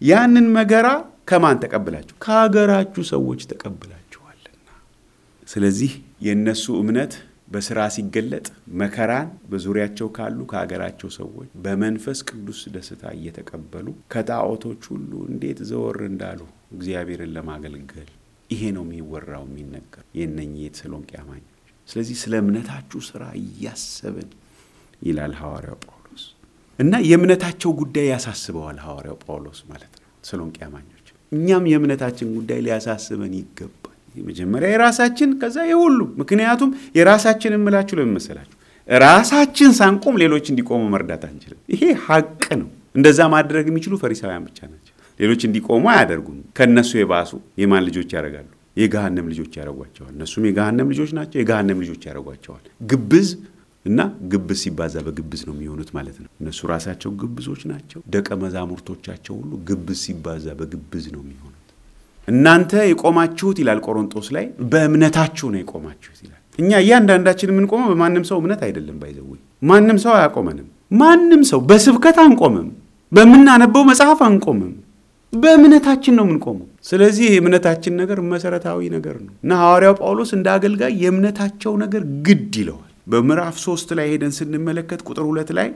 ያንን 0.02 0.46
መከራ 0.56 0.88
ከማን 1.30 1.58
ተቀብላችሁ? 1.62 2.14
ከሀገራችሁ 2.24 3.02
ሰዎች 3.10 3.40
ተቀብላችኋልና። 3.50 4.68
ስለዚህ 5.48 5.92
የእነሱ 6.26 6.64
እምነት 6.82 7.12
በስራ 7.50 7.78
ሲገለጥ 7.94 8.46
መከራን 8.80 9.28
በዙሪያቸው 9.50 10.08
ካሉ 10.16 10.38
ከሀገራቸው 10.50 11.08
ሰዎች 11.16 11.48
በመንፈስ 11.64 12.18
ቅዱስ 12.28 12.60
ደስታ 12.74 13.02
እየተቀበሉ 13.16 13.86
ከጣዖቶች 14.12 14.82
ሁሉ 14.92 15.12
እንዴት 15.30 15.60
ዘወር 15.70 15.98
እንዳሉ 16.10 16.40
እግዚአብሔርን 16.76 17.32
ለማገልገል 17.36 18.10
ይሄ 18.50 18.62
ነው 18.76 18.84
የሚወራው 18.86 19.44
የሚነገር 19.48 20.04
የእነኚህ 20.18 20.62
የተሰሎንቄ 20.66 21.10
አማኞች። 21.22 21.46
ስለዚህ 21.88 22.16
ስለ 22.22 22.34
እምነታችሁ 22.42 23.00
ስራ 23.08 23.22
እያሰብን 23.42 24.30
ይላል 25.02 25.34
ሐዋርያው 25.40 25.78
እና 26.80 26.94
የእምነታቸው 27.06 27.70
ጉዳይ 27.80 28.06
ያሳስበዋል 28.12 28.78
ሐዋርያው 28.84 29.16
ጳውሎስ 29.24 29.60
ማለት 29.70 29.92
ነው 29.94 30.08
ተሰሎንቄ 30.22 30.56
አማኞች። 30.66 31.06
እኛም 31.32 31.64
የእምነታችን 31.70 32.28
ጉዳይ 32.36 32.60
ሊያሳስበን 32.66 33.34
ይገባል። 33.38 33.76
መጀመሪያ 34.28 34.68
የራሳችን 34.72 35.30
ከዛ 35.40 35.58
የሁሉ 35.68 36.00
ምክንያቱም 36.20 36.70
የራሳችን 36.98 37.54
የምላችሁ 37.56 37.96
ለምን? 38.00 38.22
ራሳችን 38.88 39.70
ሳንቆም 39.78 40.14
ሌሎች 40.22 40.46
እንዲቆሙ 40.52 40.82
መርዳት 40.94 41.24
አንችልም። 41.28 41.60
ይሄ 41.74 41.82
ሀቅ 42.06 42.44
ነው። 42.60 42.68
እንደዛ 42.94 43.20
ማድረግ 43.34 43.64
የሚችሉ 43.70 43.94
ፈሪሳውያን 44.02 44.44
ብቻ 44.48 44.58
ናቸው። 44.70 44.94
ሌሎች 45.20 45.40
እንዲቆሙ 45.48 45.84
አያደርጉም። 45.92 46.38
ከእነሱ 46.56 46.90
የባሱ 47.00 47.30
የማን 47.62 47.84
ልጆች 47.88 48.10
ያደርጋሉ? 48.16 48.48
የገሃነም 48.76 49.26
ልጆች 49.32 49.52
ያደርጓቸዋል። 49.60 50.12
እነሱም 50.16 50.44
የገሃነም 50.48 50.88
ልጆች 50.92 51.10
ናቸው። 51.18 51.38
የገሃነም 51.40 51.78
ልጆች 51.84 52.02
ያደርጓቸዋል። 52.08 52.64
ግብዝ 52.90 53.28
እና 53.86 54.00
ግብዝ 54.32 54.58
ሲባዛ 54.62 54.94
በግብዝ 55.04 55.42
ነው 55.46 55.54
የሚሆኑት 55.56 55.90
ማለት 55.96 56.16
ነው። 56.22 56.28
እነሱ 56.40 56.60
ራሳቸው 56.72 57.10
ግብዞች 57.20 57.62
ናቸው። 57.70 58.00
ደቀ 58.14 58.28
መዛሙርቶቻቸው 58.42 59.34
ሁሉ 59.38 59.52
ግብዝ 59.68 60.00
ሲባዛ 60.04 60.46
በግብዝ 60.58 61.06
ነው 61.14 61.22
የሚሆኑት። 61.24 61.56
እናንተ 62.28 62.72
የቆማችሁት 62.88 63.56
ይላል 63.62 63.78
ቆሮንጦስ 63.86 64.26
ላይ 64.36 64.44
በእምነታችሁ 64.72 65.46
ነው 65.52 65.60
የቆማችሁት 65.62 66.18
ይላል። 66.24 66.36
እኛ 66.58 66.70
እያንዳንዳችን 66.84 67.50
የምንቆመው 67.52 67.88
በማንም 67.92 68.24
ሰው 68.30 68.38
እምነት 68.40 68.60
አይደለም። 68.66 68.98
by 69.02 69.12
the 69.12 69.26
way 69.26 69.40
ማንም 69.62 69.98
ሰው 70.04 70.12
አያቆመንም። 70.16 70.68
ማንም 70.94 71.42
ሰው 71.50 71.60
በስብከት 71.68 72.16
አንቆምም፣ 72.24 72.68
በምናነበው 73.12 73.82
መጽሐፍ 73.90 74.20
አንቆምም። 74.26 74.72
በእምነታችን 75.32 76.14
ነው 76.18 76.24
የምንቆመው። 76.26 76.68
ስለዚህ 76.84 77.26
የእምነታችን 77.30 77.94
ነገር 78.00 78.18
መሰረታዊ 78.30 78.88
ነገር 78.94 79.16
ነው 79.24 79.32
እና 79.44 79.58
ሐዋርያው 79.62 79.94
ጳውሎስ 80.00 80.30
እንደ 80.36 80.46
አገልጋይ 80.54 80.92
የእምነታቸው 81.02 81.72
ነገር 81.82 82.04
ግድ 82.26 82.54
ይለዋል። 82.60 82.89
በምዕራፍ 83.06 83.56
ሶስት 83.64 83.88
ላይ 83.98 84.08
ሄደን 84.12 84.34
ስንመለከት 84.36 85.00
ቁጥር 85.08 85.24
ሁለት 85.28 85.50
ላይ 85.58 85.68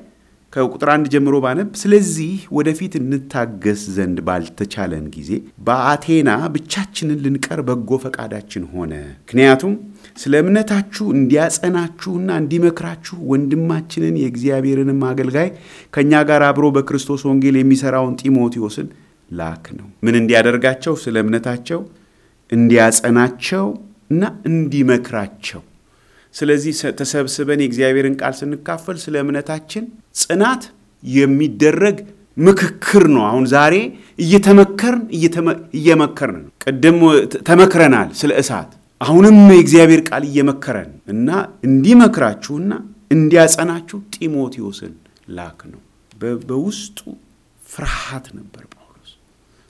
ከቁጥር 0.52 0.88
አንድ 0.92 1.06
ጀምሮ 1.12 1.36
ባነብ፣ 1.44 1.70
ስለዚህ 1.80 2.34
ወደፊት 2.56 2.92
እንታገስ 2.98 3.80
ዘንድ 3.94 4.18
ባልተቻለን 4.26 5.06
ጊዜ 5.14 5.30
በአቴና 5.66 6.30
ብቻችንን 6.54 7.18
ልንቀር 7.24 7.60
በጎ 7.68 7.98
ፈቃዳችን 8.04 8.64
ሆነ። 8.74 8.92
ምክንያቱም 9.22 9.72
ስለ 10.16 10.32
እምነታችሁ 10.42 11.06
እንዲያጸናችሁና 11.16 12.30
እንዲመክራችሁ 12.42 13.16
ወንድማችንን 13.32 14.14
የእግዚአብሔርንም 14.22 15.02
አገልጋይ 15.10 15.50
ከእኛ 15.94 16.22
ጋር 16.30 16.44
አብሮ 16.48 16.66
በክርስቶስ 16.76 17.24
ወንጌል 17.30 17.58
የሚሠራውን 17.60 18.16
ጢሞቴዎስን 18.22 18.88
ላክ 19.30 19.66
ነው። 19.78 19.86
ምን 20.04 20.14
እንዲያደርጋቸው? 20.20 20.94
ስለ 21.02 21.16
እምነታቸው 21.24 21.80
እንዲያጸናቸው 22.52 23.66
እና 24.10 24.22
እንዲመክራቸው። 24.48 25.60
ስለዚህ 26.34 26.72
ተሰብስበን 26.98 27.60
የእግዚአብሔርን 27.62 28.16
ቃል 28.20 28.34
ስንካፈል 28.38 28.96
ስለ 29.02 29.14
እምነታችን 29.24 29.84
ጽናት 30.20 30.62
የሚደረግ 31.02 31.96
ምክክር 32.36 33.04
ነው። 33.14 33.22
አሁን 33.28 33.44
ዛሬ 33.52 33.74
እየተመከርን 34.18 35.02
እየመከርን 35.78 36.40
ነው። 36.40 36.50
ቅድም 36.64 36.98
ተመክረናል 37.48 38.08
ስለ 38.20 38.32
እሳት። 38.42 38.70
አሁንም 39.00 39.38
የእግዚአብሔር 39.52 40.02
ቃል 40.08 40.22
እየመከረን 40.28 40.90
እና 41.14 41.28
እንዲመክራችሁና 41.68 42.72
እንዲያጸናችሁ 43.10 43.98
ጢሞቴዎስን 44.14 44.92
ላክ 45.36 45.60
ነው። 45.72 45.80
በውስጡ 46.48 46.98
ፍርሃት 47.60 48.26
ነበር 48.38 48.62
ጳውሎስ። 48.74 49.10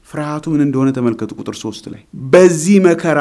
ፍርሃቱ 0.07 0.45
ምን 0.53 0.63
እንደሆነ 0.67 0.89
ተመልከቱ። 0.97 1.31
ቁጥር 1.41 1.57
ሶስት 1.63 1.85
ላይ 1.93 2.03
በዚህ 2.33 2.77
መከራ 2.87 3.21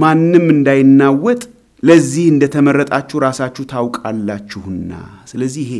ማንም 0.00 0.46
እንዳይናወጥ 0.54 1.42
ለዚህ 1.86 2.24
እንደተመረጣችሁ 2.32 3.16
ራሳችሁ 3.24 3.64
ታውቃላችሁና። 3.72 4.92
ስለዚህ 5.30 5.62
ይሄ 5.66 5.74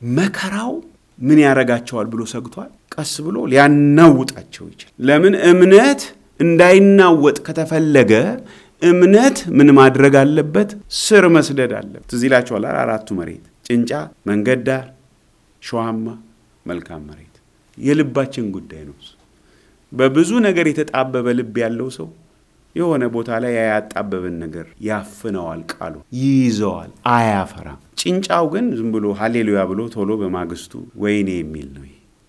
መከራው 0.00 0.72
ምን 1.18 1.38
ያረጋቸዋል 1.44 2.06
ብሎ 2.12 2.22
ሰግቷል። 2.32 2.70
ቀስ 2.94 3.12
ብሎ 3.26 3.36
ሊያናውጣቸው 3.52 4.64
ይችላል። 4.72 4.94
ለምን 5.08 5.34
እምነት 5.50 6.02
እንዳይናወጥ 6.40 7.36
ከተፈለገ 7.46 8.12
እምነት 8.82 9.38
ምን 9.58 9.68
ማድረግ 9.78 10.14
አለበት? 10.22 10.70
ስር 11.00 11.24
መስደድ 11.36 11.72
አለበት። 11.78 12.06
ትዝ 12.10 12.22
ይላችኋል 12.28 12.64
አራቱ 12.74 13.08
መሬት 13.20 13.44
ጭንጫ፣ 13.66 13.90
መንገድ 14.26 14.60
ዳር፣ 14.68 14.84
እሾሃማ፣ 15.62 16.06
መልካም 16.66 17.02
መሬት። 17.08 17.34
የልባችን 17.78 18.46
ጉዳይ 18.56 18.82
ነው። 18.88 18.96
በብዙ 19.92 20.30
ነገር 20.46 20.66
የተጣበበ 20.70 21.26
ልብ 21.38 21.56
ያለው 21.62 21.88
ሰው 21.96 22.08
የሆነ 22.76 23.04
ቦታ 23.14 23.38
ላይ 23.42 23.52
ያጣበበን 23.58 24.34
ነገር 24.42 24.66
ያፍነዋል፣ 24.88 25.60
ቃሉ 25.72 25.94
ይይዘዋል፣ 26.18 26.90
አያፈራም። 27.12 27.80
ጭንጫው 28.00 28.46
ግን 28.54 28.66
ዝም 28.78 28.90
ብሎ 28.94 29.06
ሀሌሉያ 29.20 29.60
ብሎ 29.70 29.80
ቶሎ 29.94 30.10
በማግስቱ 30.22 30.72
ወይኔ 31.02 31.28
የሚል 31.38 31.68
ነው። 31.76 31.84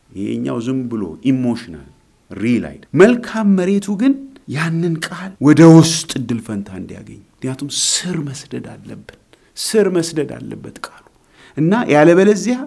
ይሄኛው 0.10 0.58
ዝም 0.66 0.80
ብሎ 0.92 1.04
emotional 1.32 1.90
ሪል 2.32 2.64
አይደ 2.70 2.84
መልካም 3.02 3.48
መሬቱ 3.58 3.88
ግን 4.02 4.14
ያንን 4.50 4.96
ቃል 5.08 5.32
ወደ 5.42 5.62
ውስጥ 5.76 6.10
እድል 6.20 6.40
ፈንታ 6.46 6.70
እንዲያገኝ 6.80 7.22
ምክንያቱም 7.32 7.70
ስር 7.86 8.18
መስደድ 8.28 8.66
አለብን። 8.74 9.20
ስር 9.58 9.88
መስደድ 9.96 10.30
አለበት 10.38 10.78
ቃሉ 10.86 11.04
እና 11.58 11.74
ያለበለዚያ 11.94 12.58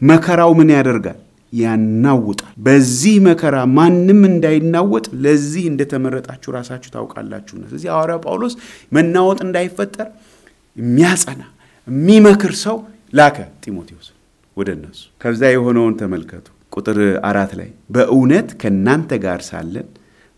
መከራው 0.00 0.52
ምን 0.58 0.68
ያደርጋል? 0.76 1.18
ያናውጣል። 1.52 2.52
በዚህ 2.64 3.14
መከራ 3.26 3.56
ማንም 3.76 4.20
እንዳይናወጥ 4.28 5.06
ለዚህ 5.24 5.64
እንደተመረጣችሁ 5.70 6.50
ራሳችሁ 6.56 6.90
ታውቃላችሁና። 6.94 7.62
ስለዚህ 7.70 7.90
ሐዋርያው 7.94 8.20
ጳውሎስ 8.26 8.54
መናወጥ 8.92 9.38
እንዳይፈጠር 9.46 10.08
የሚያጸና 10.76 11.42
የሚመክር 11.88 12.54
ሰው 12.64 12.76
ላከ 13.12 13.36
ጢሞቴዎስ 13.64 14.08
ወደ 14.56 14.68
እነሱ። 14.76 15.00
ከዛ 15.22 15.42
የሆነውን 15.50 15.94
ተመልከቱ። 16.00 16.46
ቁጥር 16.72 16.98
አራት 17.28 17.52
ላይ 17.58 17.70
በእውነት 17.94 18.48
ከእናንተ 18.60 19.12
ጋር 19.24 19.40
ሳለን 19.46 19.88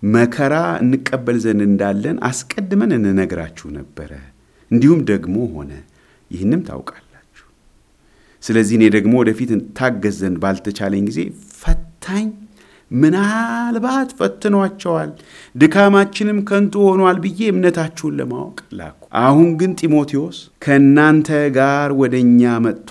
መከራ 0.03 0.55
እንቀበል 0.83 1.37
ዘንድ 1.43 1.63
እንዳለን 1.67 2.17
አስቀድመን 2.29 2.93
እንነግራችሁ 2.97 3.67
ነበረ፣ 3.77 4.11
እንዲሁም 4.71 5.01
ደግሞ 5.11 5.37
ሆነ። 5.55 5.73
ይህንም 6.31 6.61
ታውቃላችሁ። 6.69 7.09
ስለዚህ 8.43 8.75
እኔ 8.79 8.85
ደግሞ 8.95 9.13
ወደፊት 9.21 9.51
ታገዝ 9.79 10.17
ዘንድ 10.23 10.39
ባልተቻለኝ 10.43 11.03
ጊዜ 11.11 11.21
ፈታኝ 11.61 12.27
ምናልባት 12.91 14.11
ፈትኗቸዋል፣ 14.19 15.11
ድካማችንም 15.55 16.39
ከንቱ 16.49 16.75
ሆኗል 16.89 17.19
ብዬ 17.25 17.41
እምነታችሁን 17.53 18.17
ለማወቅ 18.19 18.59
ላኩ። 18.79 18.99
አሁን 19.23 19.49
ግን 19.61 19.71
ጢሞቴዎስ 19.81 20.39
ከእናንተ 20.65 21.29
ጋር 21.57 21.91
ወደ 22.01 22.15
እኛ 22.25 22.43
መጥቶ 22.67 22.91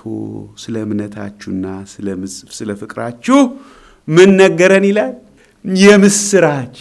ስለ 0.63 0.75
እምነታችሁና 0.85 1.65
ስለ 2.57 2.69
ፍቅራችሁ 2.81 3.39
ምን 4.07 4.29
ነገረን 4.41 4.85
ይላል? 4.89 5.13
የምስራች 5.65 6.75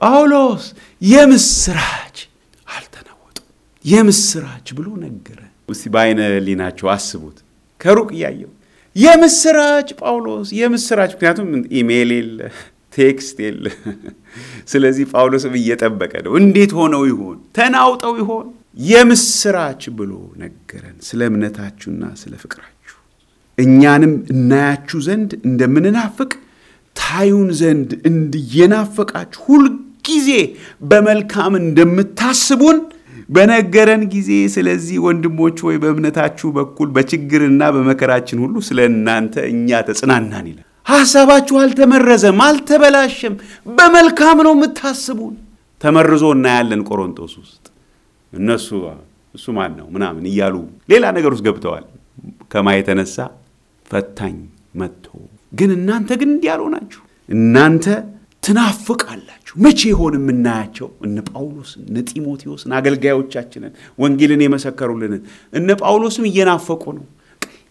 ጳውሎስ 0.00 0.64
የምስራች 1.02 2.16
አልተናወጡም። 2.66 3.46
የምስራች 3.84 4.66
ብሎ 4.76 4.88
ነገረ። 5.04 5.40
እስቲ 5.68 5.84
በአይነ 5.94 6.20
ህሊናችሁ 6.46 6.86
አስቡት። 6.92 7.38
ከሩቅ 7.80 8.08
እያየው 8.16 8.52
የምስራች 8.96 9.88
ጳውሎስ 10.00 10.48
የምስራች። 10.58 11.10
ምክንያቱም 11.16 11.48
ኢሜይል 11.78 12.10
የለ 12.14 12.38
text 12.96 13.36
የለ። 13.46 13.64
ስለዚህ 14.68 15.04
ጳውሎስም 15.12 15.54
እየጠበቀ 15.60 16.12
ነው። 16.26 16.32
እንዴት 16.40 16.72
ሆነው 16.78 17.02
ይሆን? 17.10 17.36
ተናውጠው 17.56 18.14
ይሆን? 18.22 18.46
የምስራች 18.86 19.82
ብሎ 19.98 20.12
ነገረን፣ 20.36 20.96
ስለ 21.06 21.20
እምነታችሁና 21.30 22.02
ስለ 22.20 22.32
ፍቅራችሁ 22.42 22.96
እኛንም 23.58 24.12
እናያችሁ 24.32 24.98
ዘንድ 25.06 25.30
እንደምንናፍቅ 25.48 26.32
ታዩን 26.96 27.48
ዘንድ 27.60 27.90
እንድየናፈቃችሁ 28.10 29.40
ሁልጊዜ 29.48 30.28
በመልካም 30.84 31.54
እንደምታስቡን 31.62 32.78
በነገረን 33.28 34.02
ጊዜ 34.12 34.30
ስለዚህ 34.54 34.96
ወንድሞች 35.06 35.56
ሆይ 35.66 35.76
በእምነታችሁ 35.82 36.48
በኩል 36.56 36.88
በችግርና 36.96 37.62
በመከራችን 37.74 38.38
ሁሉ 38.44 38.56
ስለ 38.66 38.78
እናንተ 38.90 39.34
እኛ 39.52 39.80
ተጽናናን 39.88 40.46
ይላል። 40.50 40.64
ሐሳባችሁ 40.86 41.54
አልተመረዘም፣ 41.62 42.40
አልተበላሸም፣ 42.46 43.34
በመልካም 43.76 44.38
ነው 44.46 44.52
የምታስቡን። 44.56 45.34
ተመርዞ 45.80 46.24
እናያለን 46.36 46.82
ቆሮንቶስ 46.88 47.32
ውስጥ 47.40 47.64
እነሱ 48.32 48.68
እሱ 49.34 49.46
ማን 49.56 49.72
ነው 49.78 49.86
ምናምን 49.94 50.24
እያሉ 50.30 50.54
ሌላ 50.88 51.04
ነገር 51.16 51.30
ውስጥ 51.34 51.44
ገብተዋል። 51.48 51.84
ከማ 52.52 52.68
የተነሳ 52.76 53.16
ፈታኝ 53.90 54.36
መጥቶ 54.74 55.06
ግን 55.52 55.70
እናንተ 55.76 56.10
ግን 56.20 56.30
እንዲህ 56.34 56.50
አልሆናችሁ። 56.54 57.02
እናንተ 57.28 57.84
ትናፍቃላችሁ። 58.46 59.54
መቼ 59.64 59.80
ይሆን 59.90 60.14
የምናያቸው 60.18 60.88
እነ 61.06 61.16
ጳውሎስን 61.30 61.82
እነ 61.88 61.98
ጢሞቴዎስን 62.10 62.72
አገልጋዮቻችንን 62.78 63.72
ወንጌልን 63.98 64.42
የመሰከሩልንን 64.44 65.22
እነ 65.52 65.68
ጳውሎስም 65.82 66.26
እየናፈቁ 66.30 66.84
ነው። 66.98 67.06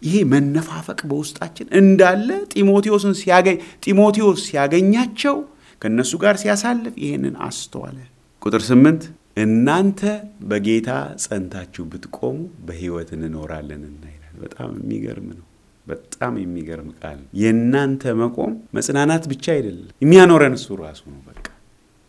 ይሄ 0.06 0.16
መነፋፈቅ 0.32 1.00
በውስጣችን 1.10 1.68
እንዳለ 1.80 2.30
ጢሞቴዎስን 2.54 3.14
ሲያገኝ 3.22 3.58
ጢሞቴዎስ 3.86 4.42
ሲያገኛቸው 4.48 5.38
ከእነሱ 5.82 6.12
ጋር 6.24 6.36
ሲያሳልፍ 6.42 6.96
ይህንን 7.04 7.36
አስተዋለ። 7.48 7.98
ቁጥር 8.42 8.64
ስምንት 8.68 9.04
እናንተ 9.44 10.02
በጌታ 10.50 10.90
ጸንታችሁ 11.24 11.84
ብትቆሙ 11.92 12.36
በሕይወት 12.68 13.10
እንኖራለንና 13.18 14.04
ይላል። 14.14 14.36
በጣም 14.44 14.70
የሚገርም 14.78 15.28
ነው። 15.34 15.46
በጣም 15.88 16.34
የሚገርም 16.42 16.90
ቃል። 17.00 17.20
የእናንተ 17.40 18.14
መቆም 18.22 18.54
መጽናናት 18.78 19.24
ብቻ 19.32 19.46
አይደለም፣ 19.56 19.90
የሚያኖረን 20.02 20.56
እሱ 20.58 20.68
ራሱ 20.82 21.02
ነው። 21.12 21.20
በቃ 21.30 21.46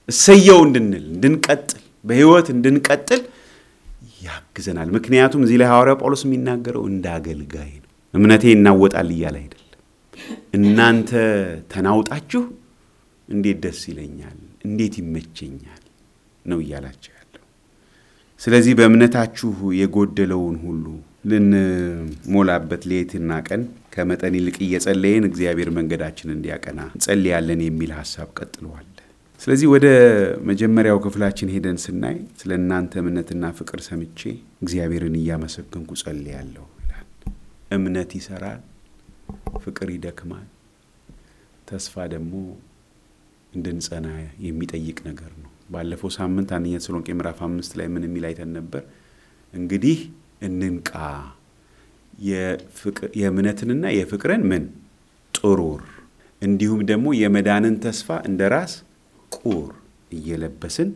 እሰየው 0.09 0.61
እንድንል 0.67 1.05
እንድንቀጥል፣ 1.13 1.83
በሕይወት 2.05 2.49
እንድንቀጥል 2.55 3.23
ያግዘናል። 4.23 4.89
ምክንያቱም 4.97 5.43
እዚህ 5.47 5.59
ላይ 5.61 5.69
ሐዋርያው 5.73 5.99
ጳውሎስ 6.01 6.23
የሚናገረው 6.27 6.85
እንደ 6.91 7.07
አገልጋይ 7.17 7.73
ነው። 7.77 7.91
እምነቴ 8.15 8.45
ይናወጣል 8.53 9.11
እያለ 9.15 9.37
አይደለም። 9.43 9.63
እናንተ 10.57 11.11
ተናውጣችሁ 11.73 12.43
እንዴት 13.29 13.59
ደስ 13.65 13.81
ይለኛል፣ 13.91 14.39
እንዴት 14.65 14.95
ይመቸኛል 15.01 15.83
ነው 16.45 16.59
እያላቸው 16.65 17.13
ያለው። 17.13 17.43
ስለዚህ 18.41 18.73
በእምነታችሁ 18.79 19.51
የጎደለውን 19.81 20.57
ሁሉ 20.65 20.87
ልንሞላበት 21.27 22.83
ሌትና 22.91 23.31
ቀን 23.49 23.63
ከመጠን 23.95 24.35
ይልቅ 24.39 24.57
እየጸለየን 24.67 25.25
እግዚአብሔር 25.29 25.71
መንገዳችን 25.79 26.35
እንዲያቀና 26.35 26.81
እንጸልያለን 26.91 27.61
የሚል 27.67 27.93
ሀሳብ 27.99 28.29
ቀጥለዋል። 28.39 28.87
ስለዚህ 29.41 29.69
ወደ 29.73 29.87
መጀመሪያው 30.51 30.99
ክፍላችን 31.05 31.51
ሄደን 31.55 31.79
ስናይ 31.83 32.17
ስለ 32.41 32.51
እናንተ 32.61 32.93
እምነትና 33.03 33.51
ፍቅር 33.59 33.81
ሰምቼ 33.89 34.21
እግዚአብሔርን 34.65 35.17
እያመሰገንኩ 35.21 35.91
ጸልያለሁ 36.03 36.65
ይላል። 36.81 37.07
እምነት 37.77 38.13
ይሰራል፣ 38.19 38.61
ፍቅር 39.65 39.89
ይደክማል፣ 39.97 40.47
ተስፋ 41.71 42.07
ደግሞ 42.15 42.33
እንድንጸና 43.53 44.07
የሚጠይቅ 44.47 44.99
ነገር 45.09 45.31
ነው። 45.43 45.51
ባለፈው 45.73 46.11
ሳምንት 46.17 46.51
አንደኛ 46.57 46.77
ተሰሎንቄ 46.83 47.09
ምዕራፍ 47.19 47.39
አምስት 47.47 47.73
ላይ 47.79 47.87
ምን 47.95 48.05
የሚል 48.09 48.25
አይተን 48.29 48.51
ነበር? 48.59 48.83
እንግዲህ 49.55 49.99
እንንቃ 50.41 50.93
የእምነትንና 53.17 53.87
የፍቅርን 53.97 54.43
ምን 54.51 54.65
ጥሩር 55.35 55.83
እንዲሁም 56.43 56.81
ደግሞ 56.91 57.07
የመዳንን 57.21 57.75
ተስፋ 57.85 58.09
እንደ 58.29 58.49
ራስ 58.55 58.73
ቁር 59.37 59.69
እየለበስን 60.13 60.91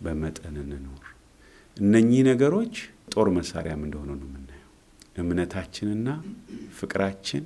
በመጠን 0.00 0.56
እንኖር። 0.62 1.04
እነኚህ 1.76 2.22
ነገሮች 2.30 2.74
ጦር 3.14 3.28
መሳሪያም 3.36 3.82
እንደሆነ 3.86 4.10
ነው 4.14 4.26
የምናየው። 4.28 4.70
እምነታችንና 5.22 6.08
ፍቅራችን 6.78 7.44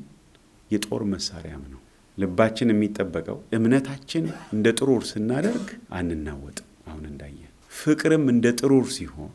የጦር 0.71 1.03
መሳሪያም 1.13 1.63
ነው። 1.73 1.81
ልባችን 2.19 2.73
የሚጠበቀው 2.73 3.39
እምነታችን 3.57 4.25
እንደ 4.55 4.69
ጥሩር 4.79 5.03
ስናደርግ 5.11 5.67
አንናወጥም። 5.93 6.69
አሁን 6.89 7.05
እንዳየን 7.11 7.53
ፍቅርም 7.73 8.25
እንደ 8.33 8.47
ጥሩር 8.61 8.87
ሲሆን 8.95 9.33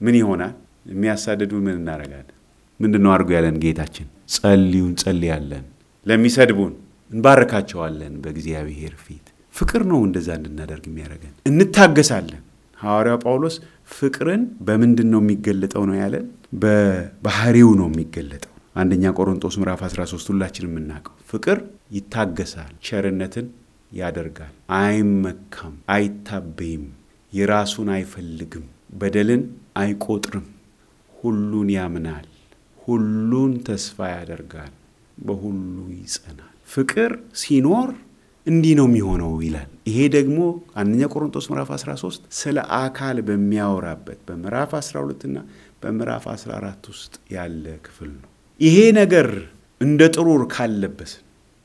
ምን 0.00 0.16
ይሆናል? 0.20 0.54
የሚያሳድዱ 0.86 1.52
ምን 1.60 1.76
እናደርጋለን? 1.80 2.30
ምንድን 2.80 3.02
ነው 3.04 3.10
አድርጎ 3.14 3.30
ያለን 3.36 3.56
ጌታችን? 3.64 4.06
ጸልዩ 4.34 4.82
እንጸልያለን፣ 4.90 5.64
ለሚሰድቡን 6.06 6.72
እንባርካቸዋለን 7.10 8.14
በእግዚአብሔር 8.22 8.94
ፊት። 9.04 9.26
ፍቅር 9.54 9.82
ነው 9.90 10.00
እንደዛ 10.06 10.28
እንድናደርግ 10.38 10.84
የሚያደርገን። 10.88 11.34
እንታገሳለን። 11.46 12.42
ሐዋርያው 12.78 13.18
ጳውሎስ 13.24 13.56
ፍቅርን 13.90 14.42
በምንድን 14.66 15.08
ነው 15.12 15.20
የሚገለጠው 15.22 15.82
ነው 15.90 15.96
ያለን? 16.00 16.24
በባህሪው 16.62 17.70
ነው 17.80 17.88
የሚገለጠው። 17.90 18.50
አንደኛ 18.76 19.04
ቆሮንጦስ 19.16 19.54
ምዕራፍ 19.60 19.80
13 19.88 20.30
ሁላችን 20.32 20.66
የምናውቀው 20.68 21.14
ፍቅር 21.30 21.58
ይታገሳል፣ 21.96 22.72
ቸርነትን 22.86 23.46
ያደርጋል፣ 23.92 24.52
አይመካም፣ 24.78 25.74
አይታበይም፣ 25.94 26.84
የራሱን 27.32 27.88
አይፈልግም፣ 27.96 28.64
በደልን 29.00 29.42
አይቆጥርም፣ 29.76 30.46
ሁሉን 31.24 31.68
ያምናል፣ 31.74 32.26
ሁሉን 32.78 33.52
ተስፋ 33.66 34.08
ያደርጋል፣ 34.12 34.72
በሁሉ 35.18 35.74
ይጸናል። 35.96 36.50
ፍቅር 36.68 37.10
ሲኖር 37.40 37.88
እንዲህ 38.46 38.72
ነው 38.78 38.86
የሚሆነው 38.88 39.32
ይላል። 39.44 39.70
ይሄ 39.88 39.98
ደግሞ 40.14 40.38
አንደኛ 40.80 41.02
ቆሮንቶስ 41.12 41.46
ምዕራፍ 41.50 41.68
13 41.76 42.24
ስለ 42.38 42.56
አካል 42.78 43.16
በሚያወራበት 43.28 44.18
በምዕራፍ 44.28 44.72
12 44.80 45.22
እና 45.28 45.38
በምዕራፍ 45.82 46.24
14 46.32 46.90
ውስጥ 46.92 47.14
ያለ 47.34 47.64
ክፍል 47.86 48.10
ነው። 48.16 48.30
ይሄ 48.60 48.76
ነገር 49.00 49.28
እንደ 49.80 50.02
ጥሩር 50.16 50.42
ካለበስን 50.54 51.22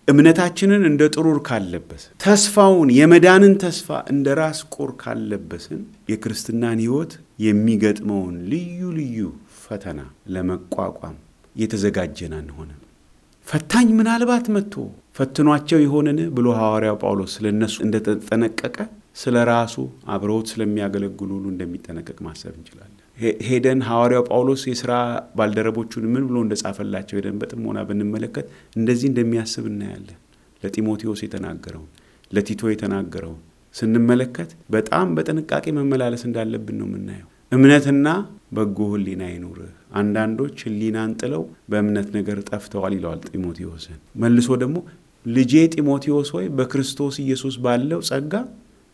እምነታችንን 0.07 0.83
እንደ 0.87 1.01
ጥሩር 1.15 1.37
ካለበስን 1.47 2.13
ተስፋውን 2.23 2.89
የመዳንን 2.95 3.53
ተስፋ 3.63 3.97
እንደ 4.13 4.27
ራስ 4.39 4.59
ቁር 4.75 4.91
ካለበስን 5.01 5.81
የክርስትናን 6.11 6.79
ሕይወት 6.83 7.11
የሚገጥመውን 7.45 8.35
ልዩ 8.51 8.79
ልዩ 8.97 9.19
ፈተና 9.69 9.99
ለመቋቋም 10.33 11.17
የተዘጋጀን 11.55 12.33
አንሆንም። 12.37 12.79
ፈታኝ 13.47 13.87
ምናልባት 13.97 14.47
መጥቶ 14.55 14.73
ፈትኗቸው 15.15 15.79
ይሆንን 15.83 16.17
ብሎ 16.35 16.47
ሐዋርያው 16.59 16.97
ጳውሎስ 17.01 17.31
ስለ 17.35 17.45
እነሱ 17.53 17.75
እንደተጠነቀቀ 17.85 18.77
ስለ 19.15 19.37
ራሱ 19.49 19.75
አብረውት 20.13 20.47
ስለሚያገለግሉ 20.51 21.29
ሁሉ 21.37 21.45
እንደሚጠነቀቅ 21.53 22.17
ማሰብ 22.25 22.53
እንችላለን። 22.57 22.95
ሄደን 23.47 23.79
ሐዋርያው 23.87 24.23
ጳውሎስ 24.29 24.61
የሥራ 24.69 24.91
ባልደረቦቹን 25.37 26.05
ምን 26.13 26.23
ብሎ 26.29 26.37
እንደጻፈላቸው 26.45 27.17
ሄደን 27.19 27.37
በጥሞና 27.41 27.79
ብንመለከት 27.89 28.47
እንደዚህ 28.75 29.07
እንደሚያስብ 29.11 29.65
እናያለን። 29.71 30.19
ለጢሞቴዎስ 30.63 31.21
የተናገረውን 31.25 31.89
ለቲቶ 32.31 32.71
የተናገረውን 32.71 33.41
ስንመለከት 33.75 34.51
በጣም 34.69 35.07
በጥንቃቄ 35.17 35.65
መመላለስ 35.77 36.23
እንዳለብን 36.27 36.77
ነው 36.79 36.87
የምናየው። 36.89 37.27
እምነትና 37.51 38.07
በጎ 38.51 38.77
ሕሊና 38.91 39.23
ይኑርህ። 39.29 39.71
አንዳንዶች 39.99 40.55
ሕሊናን 40.65 41.11
ጥለው 41.19 41.43
በእምነት 41.71 42.07
ነገር 42.17 42.37
ጠፍተዋል 42.49 42.93
ይለዋል 42.97 43.19
ጢሞቴዎስን። 43.27 43.97
መልሶ 44.21 44.49
ደግሞ 44.63 44.77
ልጄ 45.25 45.53
ጢሞቴዎስ 45.73 46.29
ሆይ 46.35 46.45
በክርስቶስ 46.57 47.15
ኢየሱስ 47.23 47.55
ባለው 47.63 48.01
ጸጋ 48.09 48.33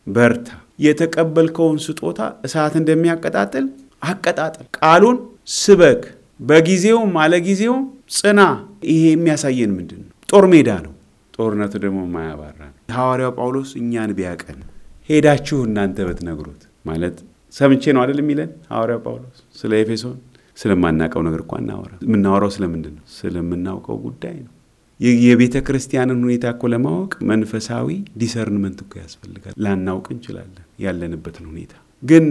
በርታ፣ 0.06 0.48
የተቀበልከውን 0.86 1.78
ስጦታ 1.84 2.18
እሳት 2.46 2.74
እንደሚያቀጣጥል 2.80 3.66
አቀጣጥል፣ 4.02 4.66
ቃሉን 4.78 5.18
ስበክ፣ 5.56 6.02
በጊዜውም 6.40 7.12
አለጊዜውም 7.22 7.84
ጽና። 8.16 8.40
ይሄ 8.88 9.02
የሚያሳየን 9.10 9.72
ምንድን 9.76 10.00
ነው? 10.02 10.10
ጦር 10.30 10.44
ሜዳ 10.52 10.70
ነው። 10.84 10.92
ጦርነቱ 11.34 11.74
ደግሞ 11.84 12.00
ማያባራ 12.12 12.60
ሐዋርያው 12.96 13.32
ጳውሎስ 13.38 13.70
እኛን 13.80 14.10
ቢያቀን 14.18 14.58
ሄዳችሁ 15.08 15.58
እናንተ 15.66 15.96
ብትነግሩት 16.08 16.62
ማለት 16.84 17.16
ሰምቼ 17.54 17.84
ነው 17.94 18.00
አይደል 18.02 18.18
የሚለን 18.22 18.50
ሐዋርያው 18.70 19.00
ጳውሎስ 19.04 19.38
ስለ 19.56 19.72
ኤፌሶን 19.82 20.16
ስለማናውቀው 20.56 21.22
ነገር 21.26 21.40
እኮ 21.44 21.54
እናወራ 21.62 21.92
የምናወራው 22.04 22.50
ስለምንድን 22.54 22.94
ነው? 22.98 23.04
ስለምናውቀው 23.16 23.96
ጉዳይ 24.06 24.36
ነው። 24.44 24.52
የቤተ 25.24 25.56
ክርስቲያንን 25.66 26.18
ሁኔታ 26.24 26.44
እኮ 26.54 26.68
ለማወቅ 26.72 27.12
መንፈሳዊ 27.30 27.88
discernment 28.20 28.78
እኮ 28.84 28.92
ያስፈልጋል። 29.02 29.54
ላናውቅ 29.64 30.06
እንችላለን 30.14 30.64
ያለንበትን 30.84 31.46
ሁኔታ። 31.50 31.74
ግን 32.02 32.24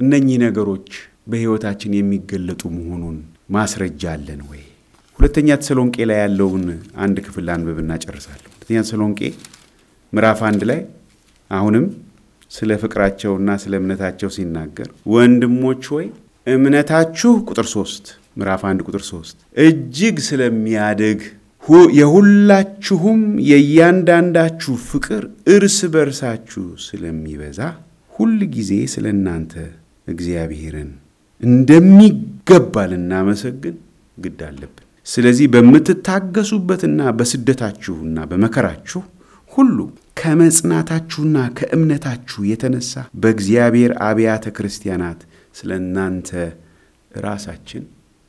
እነኚህ 0.00 0.36
ነገሮች 0.44 0.88
በሕይወታችን 1.30 1.92
የሚገለጡ 1.98 2.62
መሆኑን 2.76 3.16
ማስረጃ 3.50 4.02
አለን 4.14 4.40
ወይ? 4.50 4.62
ሁለተኛ 5.18 5.48
ተሰሎንቄ 5.60 5.96
ላይ 6.10 6.18
ያለውን 6.22 6.64
አንድ 7.04 7.16
ክፍል 7.26 7.46
አንብብና 7.54 7.92
እጨርሳለሁ። 8.04 8.48
ሁለተኛ 8.54 8.78
ተሰሎንቄ 8.86 9.20
ምዕራፍ 10.12 10.40
አንድ 10.48 10.62
ላይ 10.70 10.80
አሁንም 11.50 11.86
ስለ 12.50 12.70
ፍቅራቸውና 12.82 13.50
ስለ 13.62 13.74
እምነታቸው 13.80 14.28
ሲናገር 14.36 14.88
ወንድሞች 15.14 15.82
ሆይ 15.92 16.06
እምነታችሁ 16.46 17.30
ቁጥር 17.48 17.66
ሶስት 17.74 18.06
ምዕራፍ 18.38 18.62
አንድ 18.70 18.80
ቁጥር 18.86 19.02
ሶስት 19.08 19.36
እጅግ 19.64 20.16
ስለሚያድግ 20.26 21.20
የሁላችሁም 21.98 23.20
የእያንዳንዳችሁ 23.50 24.74
ፍቅር 24.88 25.22
እርስ 25.54 25.78
በርሳችሁ 25.94 26.64
ስለሚበዛ 26.84 27.60
ሁል 28.12 28.36
ጊዜ 28.54 28.72
ስለ 28.94 29.06
እናንተ 29.14 29.54
እግዚአብሔርን 30.06 30.90
እንደሚገባ 31.40 32.84
ልናመሰግን 32.90 33.76
ግድ 34.18 34.40
አለብን። 34.48 34.80
ስለዚህ 35.06 35.46
በምትታገሱበትና 35.54 37.00
በስደታችሁና 37.18 38.18
በመከራችሁ 38.30 39.00
ሁሉ 39.52 39.78
ከመጽናታችሁና 40.20 41.38
ከእምነታችሁ 41.58 42.40
የተነሳ 42.50 42.92
በእግዚአብሔር 43.22 43.92
አብያተ 44.06 44.52
ክርስቲያናት 44.56 45.20
ስለ 45.54 45.70
እናንተ 45.80 46.30
ራሳችን 47.20 47.82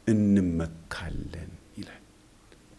እንመካለን 0.08 1.52
ይላል። 1.78 2.02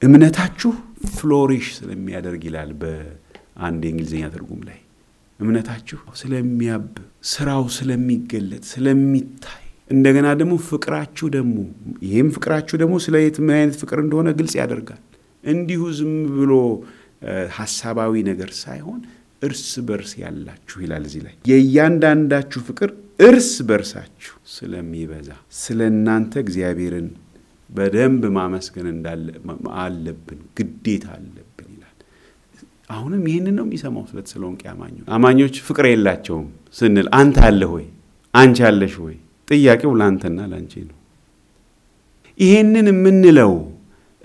እምነታችሁ 0.02 0.72
ፍሎሪሽ 1.14 1.66
ስለሚያደርግ 1.78 2.42
ይላል 2.48 2.72
በአንድ 2.82 3.82
የእንግሊዝኛ 3.86 4.24
ትርጉም 4.34 4.60
ላይ 4.68 4.80
እምነታችሁ 5.40 5.98
ስለሚያብ፣ 6.20 6.84
ስራው 7.30 7.64
ስለሚገለጥ፣ 7.76 8.62
ስለሚታይ 8.70 9.62
እንደገና 9.90 10.28
ደግሞ 10.40 10.54
ፍቅራችሁ 10.68 11.26
ደግሞ 11.34 11.56
ይህም 12.04 12.28
ፍቅራችሁ 12.36 12.76
ደግሞ 12.82 12.94
ስለ 13.04 13.16
ምን 13.40 13.54
አይነት 13.58 13.76
ፍቅር 13.82 13.98
እንደሆነ 14.04 14.28
ግልጽ 14.38 14.54
ያደርጋል። 14.60 15.02
እንዲሁ 15.44 15.82
ዝም 15.98 16.14
ብሎ 16.36 16.52
ሀሳባዊ 17.58 18.14
ነገር 18.28 18.50
ሳይሆን 18.62 18.98
እርስ 19.42 19.68
በርስ 19.88 20.12
ያላችሁ 20.22 20.78
ይላል 20.84 21.04
እዚህ 21.08 21.22
ላይ 21.26 21.34
የእያንዳንዳችሁ 21.50 22.60
ፍቅር 22.68 22.90
እርስ 23.18 23.50
በርሳችሁ 23.68 24.32
ስለሚበዛ 24.54 25.28
ስለ 25.60 25.80
እናንተ 25.92 26.32
እግዚአብሔርን 26.44 27.06
በደንብ 27.70 28.22
ማመስገን 28.36 28.88
አለብን፣ 29.84 30.40
ግዴታ 30.58 31.06
አለብን 31.16 31.70
ይላል። 31.74 31.96
አሁንም 32.90 33.22
ይህንን 33.30 33.54
ነው 33.58 33.64
የሚሰማው 33.66 34.04
ስለ 34.10 34.18
ተሰሎንቄ 34.26 34.62
አማኞች። 34.72 35.06
አማኞች 35.16 35.54
ፍቅር 35.68 35.86
የላቸውም 35.90 36.46
ስንል 36.76 37.08
አንተ 37.20 37.38
አለህ 37.48 37.70
ወይ 37.76 37.86
አንቺ 38.34 38.58
አለሽ 38.68 38.94
ወይ? 39.04 39.16
ጥያቄው 39.48 39.92
ለአንተና 39.98 40.38
ለአንቺ 40.50 40.72
ነው። 40.84 40.96
ይሄንን 42.38 42.86
የምንለው 42.92 43.52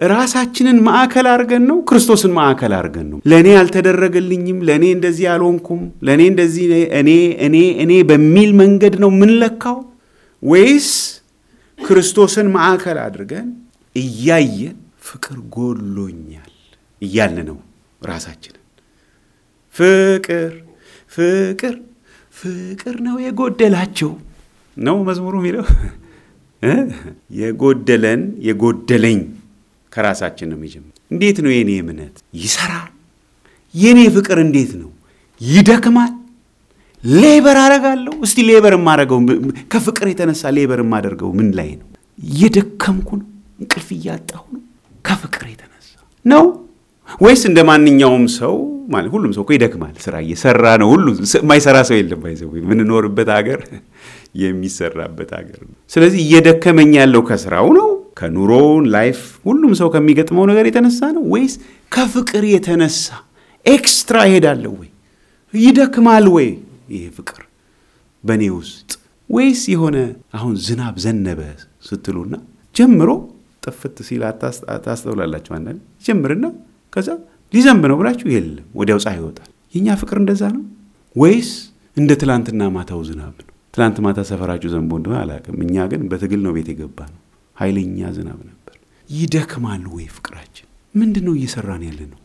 ራሳችንን 0.02 0.78
ማዕከል 0.86 1.28
አድርገን 1.32 1.64
ነው? 1.70 1.78
ክርስቶስን 1.90 2.32
ማዕከል 2.34 2.74
አድርገን 2.78 3.08
ነው? 3.12 3.18
ለእኔ 3.32 3.48
አልተደረገልኝም፣ 3.60 4.60
ለእኔ 4.68 4.86
እንደዚህ 4.96 5.26
አልሆንኩም፣ 5.34 5.82
ለእኔ 6.04 6.22
እንደዚህ 6.32 6.66
እኔ 7.00 7.10
እኔ 7.48 7.56
እኔ 7.84 7.92
በሚል 8.10 8.52
መንገድ 8.62 8.96
ነው 9.04 9.12
የምንለካው 9.14 9.78
ወይስ 10.44 10.90
ክርስቶስን 11.80 12.48
ማዕከል 12.56 12.98
አድርገን 13.04 13.48
እያየን 13.96 14.78
ፍቅር 15.02 15.38
ጎሎኛል 15.56 16.52
እያልን 17.02 17.48
ነው 17.50 17.60
ራሳችንን? 18.02 18.58
ፍቅር 19.74 20.52
ፍቅር 21.16 21.76
ፍቅር 22.34 22.96
ነው 23.08 23.16
የጎደላቸው 23.24 24.12
ነው 24.78 24.98
መዝሙሩ 25.08 25.36
የሚለው 25.42 25.66
የጎደለን 27.40 28.22
የጎደለኝ 28.48 29.20
ከራሳችን 29.92 30.48
ነው 30.52 30.58
የሚጀምር። 30.60 30.94
እንዴት 31.12 31.38
ነው 31.44 31.52
የኔ 31.54 31.72
እምነት 31.84 32.16
ይሰራል? 32.42 32.90
የኔ 33.74 34.00
ፍቅር 34.16 34.38
እንዴት 34.46 34.72
ነው 34.82 34.90
ይደክማል? 35.42 36.12
labor 37.04 37.58
አረጋለሁ። 37.62 38.14
እስቲ 38.26 38.40
labor 38.50 38.74
የማደርገው 38.78 39.20
ከፍቅር 39.74 40.08
የተነሳ 40.12 40.52
labor 40.58 40.80
የማደርገው 40.84 41.30
ምን 41.40 41.48
ላይ 41.60 41.70
ነው? 41.80 41.88
እየደከምኩ 42.28 43.10
ነው፣ 43.22 43.28
እንቅልፍ 43.60 43.88
እያጣሁ 43.96 44.44
ነው። 44.56 44.62
ከፍቅር 45.06 45.46
የተነሳ 45.52 45.90
ነው 46.26 46.44
ወይስ 47.22 47.42
እንደ 47.50 47.60
ማንኛውም 47.70 48.26
ሰው 48.38 48.54
ማለት 48.90 49.10
ሁሉም 49.14 49.32
ሰው 49.36 49.44
እኮ 49.46 49.52
ይደክማል፣ 49.56 49.96
ስራ 50.06 50.16
እየሰራ 50.26 50.66
ነው። 50.82 50.88
ሁሉ 50.94 51.06
የማይሰራ 51.38 51.78
ሰው 51.90 51.96
የለም። 51.98 52.20
by 52.24 52.31
the 52.31 52.41
way 52.41 52.52
የምንኖርበት 52.60 53.30
ሀገር 53.38 53.60
የሚሰራበት 54.42 55.32
ሀገር 55.38 55.60
ነው። 55.66 55.76
ስለዚህ 55.92 56.20
እየደከመኝ 56.26 56.92
ያለው 57.00 57.22
ከስራው 57.30 57.68
ነው 57.80 57.90
ከኑሮው 58.18 58.72
ን 58.72 58.86
life 58.96 59.20
ሁሉም 59.46 59.74
ሰው 59.80 59.90
ከሚገጥመው 59.94 60.46
ነገር 60.52 60.66
የተነሳ 60.70 61.00
ነው 61.18 61.24
ወይስ 61.34 61.54
ከፍቅር 61.92 62.44
የተነሳ 62.54 63.06
extra 63.66 64.18
እሄዳለሁ 64.28 64.72
ወይ? 64.80 64.90
ይደክማል 65.54 66.26
ወይ 66.36 66.48
ይሄ 66.94 67.04
ፍቅር 67.18 67.42
በእኔ 68.24 68.44
ውስጥ 68.58 68.90
ወይስ 69.30 69.62
የሆነ 69.74 69.98
አሁን 70.38 70.54
ዝናብ 70.66 70.96
ዘነበ 71.04 71.40
ስትሉና 71.88 72.34
ጀምሮ 72.76 73.10
ጥፍት 73.64 73.98
ሲል 74.08 74.22
ታስተውላላችሁ። 74.86 75.52
አንዳንድ 75.58 75.80
ጀምርና 76.06 76.46
ከዛ 76.94 77.10
ሊዘንብ 77.54 77.84
ነው 77.92 77.98
ብላችሁ 78.00 78.28
የለም 78.36 78.68
ወዲያው 78.80 79.00
ፀሐይ 79.04 79.18
ይወጣል። 79.22 79.50
የእኛ 79.74 79.96
ፍቅር 80.02 80.18
እንደዛ 80.22 80.44
ነው 80.56 80.64
ወይስ 81.16 81.50
እንደ 81.98 82.12
ትላንትና 82.22 82.62
ማታው 82.76 83.02
ዝናብ 83.08 83.34
ነው? 83.40 83.48
ትላንት 83.74 83.98
ማታ 84.06 84.20
ሰፈራችሁ 84.30 84.70
ዘንቦ 84.74 84.92
እንደሆነ 85.00 85.18
አላውቅም። 85.24 85.58
እኛ 85.66 85.86
ግን 85.92 86.02
በትግል 86.12 86.42
ነው 86.46 86.52
ቤት 86.58 86.70
የገባ 86.72 87.00
ነው። 87.12 87.20
ኃይለኛ 87.62 88.00
ዝናብ 88.16 88.40
ነበር። 88.50 88.76
ይደክማል 89.10 89.84
ወይ 89.94 90.06
ፍቅራችን? 90.16 90.68
ምንድን 90.96 91.24
ነው 91.28 91.34
እየሰራን 91.38 91.84
ያለ 91.88 92.02
ነው? 92.12 92.20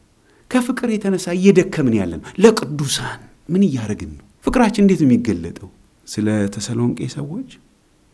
ከፍቅር 0.51 0.89
የተነሳ 0.93 1.27
እየደከምን 1.39 1.95
ያለ 2.01 2.13
ነው። 2.19 2.27
ለቅዱሳን 2.43 3.21
ምን 3.49 3.63
እያደረግን 3.69 4.11
ነው? 4.19 4.25
ፍቅራችን 4.45 4.83
እንዴት 4.85 5.01
የሚገለጠው? 5.05 5.71
ስለ 6.09 6.27
ተሰሎንቄ 6.55 6.99
ሰዎች 7.17 7.49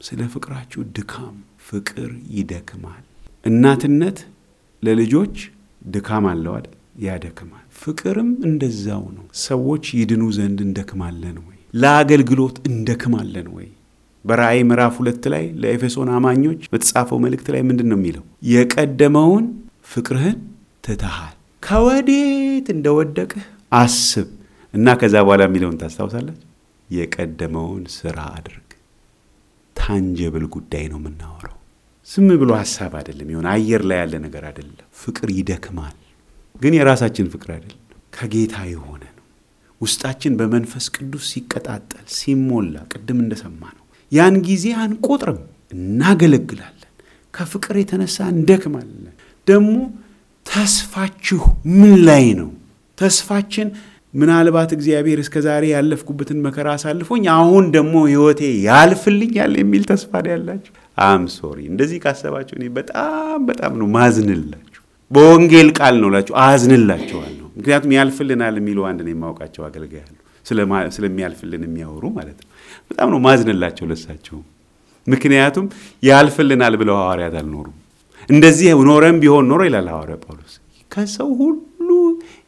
ስለ 0.01 0.21
ፍቅራችሁ 0.35 0.81
ድካም፣ 0.97 1.35
ፍቅር 1.69 2.09
ይደክማል። 2.37 3.03
እናትነት 3.47 4.19
ለልጆች 4.83 5.37
ድካም 5.89 6.25
አለው 6.31 6.53
አይደል? 6.57 6.75
ያደክማል። 7.05 7.67
ፍቅርም 7.83 8.31
እንደዛው 8.49 9.05
ነው። 9.17 9.27
ሰዎች 9.43 9.85
ይድኑ 9.99 10.23
ዘንድ 10.37 10.59
እንደክማለን 10.67 11.37
ወይ? 11.47 11.59
ለአገልግሎት 11.75 12.57
እንደክማለን 12.71 13.47
ወይ? 13.57 13.69
በራእይ 14.25 14.61
ምዕራፍ 14.69 14.95
ሁለት 15.01 15.25
ላይ 15.33 15.45
ለኤፌሶን 15.63 16.11
አማኞች 16.17 16.61
በተጻፈው 16.73 17.19
መልእክት 17.25 17.49
ላይ 17.55 17.63
ምንድን 17.69 17.89
ነው 17.93 17.99
የሚለው? 17.99 18.25
የቀደመውን 18.53 19.45
ፍቅርህን 19.93 20.39
ትተሃል፣ 20.85 21.35
ከወዴት 21.63 22.67
እንደወደቅህ 22.75 23.45
አስብ 23.79 24.29
እና 24.75 24.95
ከዛ 25.01 25.15
በኋላ 25.25 25.43
የሚለውን 25.49 25.79
ታስታውሳላችሁ። 25.81 26.49
የቀደመውን 26.89 27.83
ስራ 27.97 28.19
አድርግ። 28.37 28.69
ታንጀብል 29.77 30.45
ጉዳይ 30.55 30.85
ነው 30.93 30.99
የምናወራው። 31.01 31.59
ዝም 32.09 32.29
ብሎ 32.41 32.51
ሀሳብ 32.61 32.93
አይደለም፣ 32.99 33.29
የሆነ 33.33 33.49
አየር 33.55 33.83
ላይ 33.91 33.99
ያለ 34.03 34.15
ነገር 34.25 34.45
አይደለም። 34.49 34.89
ፍቅር 35.03 35.29
ይደክማል፣ 35.37 35.97
ግን 36.55 36.73
የራሳችን 36.79 37.31
ፍቅር 37.35 37.51
አይደለም፣ 37.57 37.79
ከጌታ 38.13 38.57
የሆነ 38.73 39.03
ነው። 39.09 39.25
ውስጣችን 39.81 40.33
በመንፈስ 40.41 40.87
ቅዱስ 40.97 41.25
ሲቀጣጠል 41.33 42.07
ሲሞላ፣ 42.17 42.75
ቅድም 42.93 43.21
እንደሰማ 43.25 43.63
ነው 43.71 43.82
ያን 44.13 44.35
ጊዜ 44.47 44.65
አንቆጥርም፣ 44.83 45.41
እናገለግላለን። 45.77 46.79
ከፍቅር 47.35 47.75
የተነሳ 47.81 48.17
እንደክማለን። 48.35 49.15
ደግሞ 49.47 49.75
ተስፋችሁ 50.47 51.41
ምን 51.79 51.95
ላይ 52.09 52.27
ነው? 52.41 52.51
ተስፋችን 52.99 53.69
ምናልባት 54.15 54.71
እግዚአብሔር 54.77 55.19
እስከ 55.23 55.37
ዛሬ 55.47 55.65
ያለፍኩበትን 55.73 56.39
መከራ 56.47 56.69
አሳልፎኝ 56.77 57.25
አሁን 57.37 57.65
ደግሞ 57.77 57.95
ሕይወቴ 58.09 58.41
ያልፍልኛል 58.67 59.53
የሚል 59.61 59.83
ተስፋ 59.91 60.13
ነው 60.25 60.33
ያላችሁ? 60.35 60.73
አም 60.99 61.23
ሶሪ 61.37 61.59
እንደዚህ 61.71 61.99
ካሰባችሁ 62.05 62.55
እኔ 62.59 62.65
በጣም 62.79 63.39
በጣም 63.49 63.73
ነው 63.81 63.89
ማዝንላችሁ። 63.97 64.81
በወንጌል 65.11 65.69
ቃል 65.79 65.95
ነው 66.03 66.11
ላችሁ 66.15 66.35
አዝንላችኋለሁ። 66.45 67.47
ምክንያቱም 67.57 67.95
ያልፍልናል 67.97 68.55
የሚሉ 68.61 68.79
አንድ 68.91 69.01
ነው 69.07 69.13
የማውቃቸው 69.15 69.63
አገልጋይ 69.69 70.03
አሉ፣ 70.05 70.15
ስለሚያልፍልን 70.93 71.65
የሚያወሩ 71.67 72.05
ማለት 72.19 72.39
ነው። 72.41 72.49
በጣም 72.93 73.09
ነው 73.13 73.21
ማዝንላቸው 73.27 73.87
ለሳቸውም። 73.91 74.47
ምክንያቱም 75.07 75.67
ያልፍልናል 76.03 76.75
ብለው 76.81 76.97
ሐዋርያት 77.01 77.35
አልኖሩም። 77.41 77.77
እንደዚህ 78.29 78.69
ኖረም 78.89 79.17
ቢሆን 79.23 79.47
ኖሮ 79.51 79.61
ይላል 79.69 79.87
ሐዋርያ 79.93 80.17
ጳውሎስ 80.25 80.55
ከሰው 80.91 81.31
ሁሉ 81.41 81.89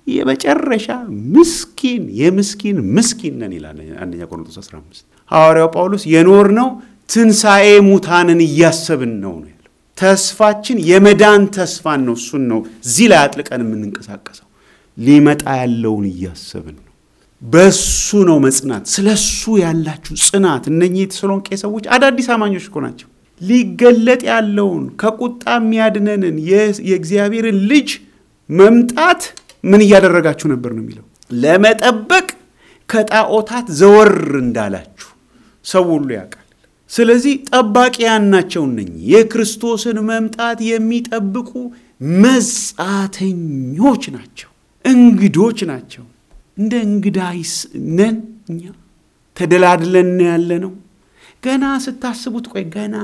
የመጨረሻ 0.06 0.86
ምስኪን 1.34 2.02
የምስኪን 2.18 2.78
ምስኪን 2.96 3.34
ነን 3.40 3.52
ይላል 3.56 3.78
አንደኛ 4.02 4.22
ቆሮንቶስ 4.30 4.56
15 4.62 5.00
ሐዋርያው 5.30 5.68
ጳውሎስ 5.74 6.02
የኖርነው 6.12 6.68
ትንሣኤ 7.08 7.68
ሙታንን 7.88 8.40
እያሰብን 8.46 9.12
ነው 9.24 9.34
ነው 9.36 9.48
ያለው። 9.48 9.70
ተስፋችን 9.96 10.78
የመዳን 10.90 11.42
ተስፋን 11.56 12.00
ነው። 12.06 12.14
እሱን 12.20 12.42
ነው 12.50 12.60
እዚህ 12.84 13.06
ላይ 13.12 13.20
አጥልቀን 13.24 13.62
የምንንቀሳቀሰው። 13.64 14.48
ሊመጣ 14.96 15.42
ያለውን 15.60 16.04
እያሰብን 16.12 16.76
ነው። 16.78 16.83
በሱ 17.44 18.08
ነው 18.28 18.38
መጽናት። 18.44 18.84
ስለ 18.92 19.06
እሱ 19.18 19.56
ያላችሁ 19.62 20.14
ጽናት። 20.26 20.64
እነኚህ 20.72 21.00
የተሰሎንቄ 21.04 21.48
ሰዎች 21.62 21.84
አዳዲስ 21.94 22.28
አማኞች 22.34 22.64
እኮ 22.68 22.78
ናቸው። 22.84 23.08
ሊገለጥ 23.40 24.20
ያለውን 24.30 24.84
ከቁጣ 25.00 25.42
የሚያድነንን 25.56 26.36
የእግዚአብሔርን 26.50 27.58
ልጅ 27.70 27.88
መምጣት 28.48 29.22
ምን 29.64 29.82
እያደረጋችሁ 29.84 30.46
ነበር 30.52 30.70
ነው 30.76 30.82
የሚለው። 30.84 31.04
ለመጠበቅ 31.30 32.26
ከጣዖታት 32.88 33.66
ዘወር 33.78 34.12
እንዳላችሁ 34.42 35.08
ሰው 35.64 35.84
ሁሉ 35.92 36.08
ያውቃል። 36.16 36.40
ስለዚህ 36.90 37.34
ጠባቂያን 37.50 38.24
ናቸው 38.32 38.62
እነኚህ 38.68 39.04
የክርስቶስን 39.12 39.98
መምጣት 40.10 40.58
የሚጠብቁ 40.70 41.50
መጻተኞች 42.24 44.02
ናቸው፣ 44.16 44.50
እንግዶች 44.84 45.58
ናቸው። 45.70 46.04
እንደ 46.56 46.74
እንግዳ 46.88 47.18
ነን 47.96 48.16
እኛ 48.50 48.62
ተደላድለን 49.36 50.10
ያለ 50.26 50.50
ነው። 50.64 50.72
ገና 51.42 51.64
ስታስቡት 51.84 52.46
ቆይ 52.52 52.64
ገና 52.74 52.96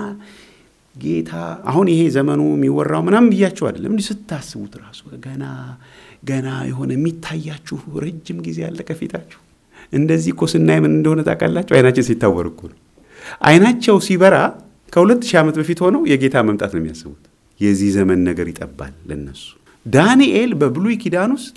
ጌታ 0.97 1.33
አሁን 1.71 1.87
ይሄ 1.93 2.01
ዘመኑ 2.15 2.41
የሚወራው 2.53 3.03
ምናምን 3.09 3.29
ብያችሁ 3.33 3.65
አይደለም። 3.69 3.93
እንዲህ 3.93 4.07
ስታስቡት 4.11 4.73
ራሱ 4.83 5.01
ገና 5.27 5.45
ገና 6.25 6.49
የሆነ 6.71 6.91
የሚታያችሁ 6.97 7.79
ረጅም 8.05 8.39
ጊዜ 8.47 8.59
ያለ 8.67 8.81
ከፊታችሁ። 8.89 9.41
እንደዚህ 9.93 10.31
እኮ 10.35 10.45
ስናይ 10.53 10.79
ምን 10.85 10.93
እንደሆነ 10.97 11.21
ታውቃላችሁ? 11.29 11.73
አይናችን 11.77 12.07
ሲታወር 12.09 12.47
እኮ 12.53 12.61
ነው። 12.71 12.79
አይናቸው 13.47 13.97
ሲበራ 14.07 14.37
ከሁለት 14.93 15.23
ሺህ 15.29 15.39
ዓመት 15.41 15.57
በፊት 15.61 15.79
ሆነው 15.85 16.03
የጌታ 16.11 16.37
መምጣት 16.49 16.73
ነው 16.75 16.81
የሚያስቡት። 16.83 17.23
የዚህ 17.61 17.91
ዘመን 17.97 18.21
ነገር 18.29 18.47
ይጠባል 18.53 18.95
ለነሱ። 19.11 19.43
ዳንኤል 19.87 20.51
በብሉይ 20.61 20.97
ኪዳን 21.03 21.31
ውስጥ 21.37 21.57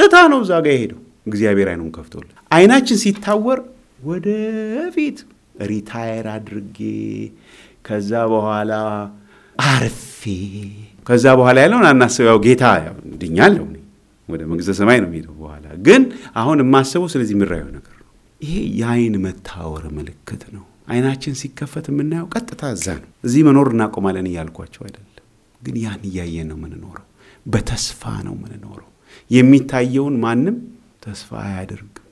ቀጥታ 0.00 0.16
ነው 0.32 0.38
እዛ 0.42 0.52
ጋ 0.64 0.68
የሄደው 0.72 1.00
እግዚአብሔር 1.26 1.68
አይኑን 1.70 1.88
ከፍቶልን። 1.94 2.36
አይናችን 2.50 2.98
ሲታወር 3.02 3.58
ወደፊት 4.10 5.18
ሪታየር 5.70 6.26
አድርጌ 6.34 6.78
ከዛ 7.86 8.10
በኋላ 8.32 8.72
አርፌ 9.66 10.20
ከዛ 11.06 11.24
በኋላ 11.38 11.56
ያለውን 11.64 11.86
አናስብ። 11.90 12.26
ያው 12.30 12.38
ጌታ 12.46 12.64
ድኛለሁ 13.22 13.64
ወደ 14.28 14.42
መንግሥተ 14.50 14.72
ሰማይ 14.80 14.98
ነው 15.02 15.08
የሚሄደው። 15.08 15.34
በኋላ 15.40 15.66
ግን 15.86 16.02
አሁን 16.40 16.58
የማስበው 16.64 17.08
ስለዚህ 17.14 17.36
ምድራዊ 17.40 17.62
ነገር 17.70 17.94
ነው። 18.00 18.08
ይሄ 18.40 18.52
የአይን 18.80 19.16
መታወር 19.24 19.86
ምልክት 19.96 20.44
ነው። 20.56 20.64
አይናችን 20.88 21.34
ሲከፈት 21.40 21.86
የምናየው 21.92 22.28
ቀጥታ 22.34 22.62
እዛ 22.76 22.86
ነው። 23.02 23.10
እዚህ 23.26 23.42
መኖር 23.48 23.68
እናቆማለን 23.74 24.28
እያልኳቸው 24.30 24.84
አይደለም፣ 24.86 25.06
ግን 25.60 25.76
ያን 25.82 26.00
እያየን 26.08 26.48
ነው 26.50 26.58
የምንኖረው። 26.60 27.06
በተስፋ 27.46 28.02
ነው 28.26 28.34
የምንኖረው። 28.38 28.89
የሚታየውን 29.30 30.14
ማንም 30.24 30.56
ተስፋ 31.02 31.30
አያደርግም። 31.44 32.06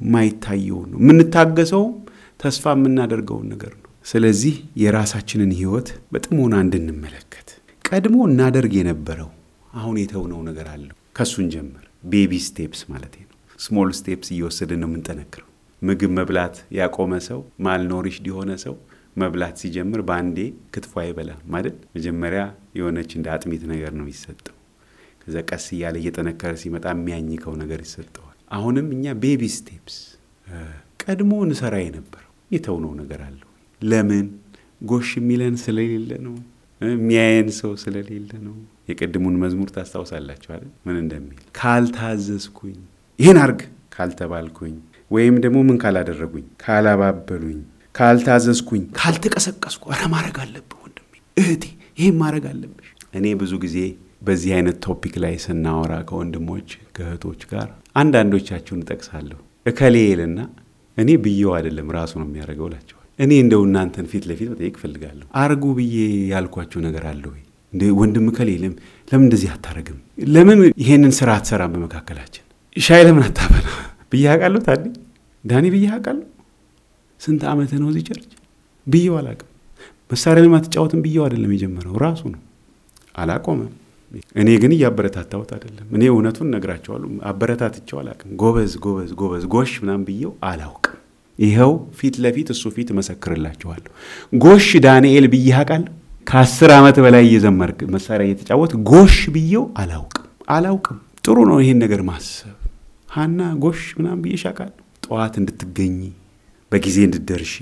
የማይታየውን 0.00 0.88
ነው 0.92 0.98
የምንታገሰውም 1.02 1.92
ተስፋ 2.40 2.64
የምናደርገውን 2.76 3.46
ነገር 3.52 3.72
ነው። 3.76 3.90
ስለዚህ 4.06 4.54
የራሳችንን 4.82 5.50
ሕይወት 5.58 5.88
በጥሞና 6.12 6.54
እንድንመለከት 6.64 7.48
ቀድሞ 7.84 8.16
እናደርግ 8.28 8.72
የነበረው 8.78 9.30
አሁን 9.72 9.96
የተውነው 10.02 10.40
ነገር 10.48 10.66
አለው። 10.72 10.96
ከሱን 11.18 11.46
ጀምር። 11.54 11.84
baby 12.12 12.32
steps 12.46 12.80
ማለት 12.92 13.14
ነው። 13.20 13.28
small 13.58 13.90
steps 13.98 14.28
እየወሰድን 14.34 14.80
ነው 14.82 14.88
የምንጠነክረው። 14.90 15.48
ምግብ 15.82 16.10
መብላት 16.18 16.56
ያቆመ 16.78 17.12
ሰው 17.28 17.38
malnourished 17.66 18.26
የሆነ 18.30 18.52
ሰው 18.64 18.74
መብላት 19.16 19.54
ሲጀምር 19.62 20.00
በአንዴ 20.08 20.38
ክትፎ 20.74 20.92
አይበላም 21.02 21.40
ማለት 21.54 21.76
መጀመሪያ 21.96 22.42
የሆነች 22.78 23.10
እንደ 23.18 23.28
አጥሚት 23.34 23.62
ነገር 23.72 23.92
ነው 23.98 24.06
የሚሰጠው። 24.12 24.54
ከዛ 25.22 25.36
ቀስ 25.50 25.66
እያለ 25.74 25.96
እየጠነከረ 26.00 26.52
ሲመጣ 26.62 26.84
የሚያኝከው 26.94 27.54
ነገር 27.62 27.80
ይሰጠዋል። 27.86 28.36
አሁንም 28.50 28.86
እኛ 28.96 29.14
baby 29.22 29.42
steps 29.56 29.96
ቀድሞ 31.02 31.32
እንሰራ 31.46 31.74
የነበረው 31.82 32.30
የተውነው 32.50 32.92
ነገር 33.00 33.20
አለው። 33.26 33.48
ለምን 33.80 34.26
ጎሽ 34.82 35.10
የሚለን 35.18 35.54
ስለሌለ 35.62 36.10
ነው። 36.26 36.34
የሚያየን 36.80 37.48
ሰው 37.58 37.72
ስለሌለ 37.82 38.30
ነው። 38.46 38.54
የቅድሙን 38.88 39.36
መዝሙር 39.42 39.68
ታስታውሳላችሁ 39.74 40.48
አይደል? 40.54 40.70
ምን 40.86 40.96
እንደሚል 41.02 41.38
ካልታዘዝኩኝ፣ 41.58 42.78
ይህን 43.18 43.38
አርግ 43.42 43.60
ካልተባልኩኝ፣ 43.96 44.74
ወይም 45.10 45.34
ደግሞ 45.44 45.58
ምን 45.68 45.76
ካላደረጉኝ፣ 45.82 46.46
ካላባበሉኝ፣ 46.64 47.60
ካልታዘዝኩኝ፣ 47.94 48.84
ካልተቀሰቀስኩ፣ 48.98 49.84
ኧረ 49.92 50.02
ማድረግ 50.14 50.36
አለብህ 50.44 50.78
ወንድሜ፣ 50.84 51.12
እህቴ፣ 51.36 51.64
ይህም 51.98 52.16
ማድረግ 52.22 52.44
አለብሽ። 52.52 52.88
እኔ 53.14 53.26
ብዙ 53.40 53.52
ጊዜ 53.64 53.76
በዚህ 54.22 54.50
አይነት 54.56 54.76
ቶፒክ 54.84 55.14
ላይ 55.24 55.34
ስናወራ 55.44 55.92
ከወንድሞች 56.08 56.68
ከእህቶች 56.96 57.40
ጋር 57.52 57.68
አንዳንዶቻችሁን 57.96 58.82
እጠቅሳለሁ። 58.84 59.38
እከሌ 59.66 59.96
ይልና 60.04 60.38
እኔ 60.96 61.10
ብዬው 61.24 61.50
አይደለም 61.56 61.88
ራሱ 61.96 62.12
ነው 62.20 62.26
የሚያደርገው 62.28 62.66
እላቸዋል። 62.70 62.98
እኔ 63.18 63.32
እንደው 63.44 63.62
እናንተን 63.68 64.06
ፊት 64.12 64.24
ለፊት 64.30 64.48
መጠየቅ 64.52 64.74
እፈልጋለሁ። 64.78 65.26
አርጉ 65.42 65.64
ብዬ 65.78 65.96
ያልኳችሁ 66.32 66.80
ነገር 66.86 67.04
አለ 67.10 67.24
ወይ? 67.32 67.42
ወንድም 67.98 68.26
ከሌለም 68.36 68.72
ለምን 69.08 69.24
እንደዚህ 69.24 69.50
አታረግም? 69.54 69.98
ለምን 70.34 70.58
ይሄንን 70.82 71.12
ስራ 71.18 71.28
አትሰራም? 71.38 71.70
በመካከላችን 71.74 72.44
ሻይ 72.76 73.02
ለምን 73.06 73.24
አታፈላ 73.28 73.66
ብዬ 74.12 74.24
አውቃለሁ። 74.32 74.60
ታዲ 74.66 74.84
ዳኒ 75.44 75.64
ብዬ 75.74 75.84
አውቃለሁ። 75.94 76.26
ስንት 77.20 77.42
ዓመት 77.50 77.70
ነው 77.80 77.88
እዚህ 77.92 78.04
church 78.08 78.30
ብዬው 78.86 79.14
አላውቅም። 79.20 79.48
መሳሪያ 80.10 80.42
ለማትጫወትም 80.46 81.00
ብዬው 81.04 81.22
አይደለም 81.26 81.52
የጀመረው 81.54 81.94
ራሱ 82.04 82.22
ነው። 82.32 82.40
አላቆመም። 83.16 83.70
እኔ 84.36 84.48
ግን 84.62 84.72
እያበረታታሁት 84.76 85.50
አይደለም። 85.56 85.86
እኔ 85.96 86.02
እውነቱን 86.12 86.48
ነግራቸዋለሁ። 86.54 87.10
አበረታትቸው 87.28 87.96
አላውቅም። 88.00 88.32
ጎበዝ 88.42 88.72
ጎበዝ 88.84 89.10
ጎበዝ 89.20 89.44
ጎሽ 89.54 89.72
ምናምን 89.82 90.04
ብዬው 90.08 90.32
አላውቅም። 90.48 90.98
ይኸው 91.38 91.70
ፊት 91.98 92.16
ለፊት 92.24 92.48
እሱ 92.54 92.64
ፊት 92.74 92.88
እመሰክርላችኋለሁ። 92.94 93.90
ጎሽ 94.42 94.66
ዳንኤል 94.84 95.26
ብዬ 95.32 95.48
አውቃለሁ። 95.58 95.92
ከአስር 96.26 96.70
ዓመት 96.76 96.96
በላይ 97.04 97.22
እየዘመርክ 97.28 97.78
መሳሪያ 97.94 98.26
እየተጫወት 98.28 98.72
ጎሽ 98.90 99.16
ብዬው 99.34 99.64
አላውቅም 99.82 100.26
አላውቅም። 100.48 100.98
ጥሩ 101.24 101.38
ነው 101.50 101.58
ይሄን 101.62 101.78
ነገር 101.84 102.00
ማሰብ። 102.08 102.56
ሀና 103.10 103.40
ጎሽ 103.64 103.80
ምናምን 103.98 104.20
ብዬሽ 104.24 104.42
አውቃለሁ። 104.50 104.76
ጠዋት 105.06 105.34
እንድትገኝ 105.40 105.96
በጊዜ 106.72 106.98
እንድትደርሺ 107.06 107.54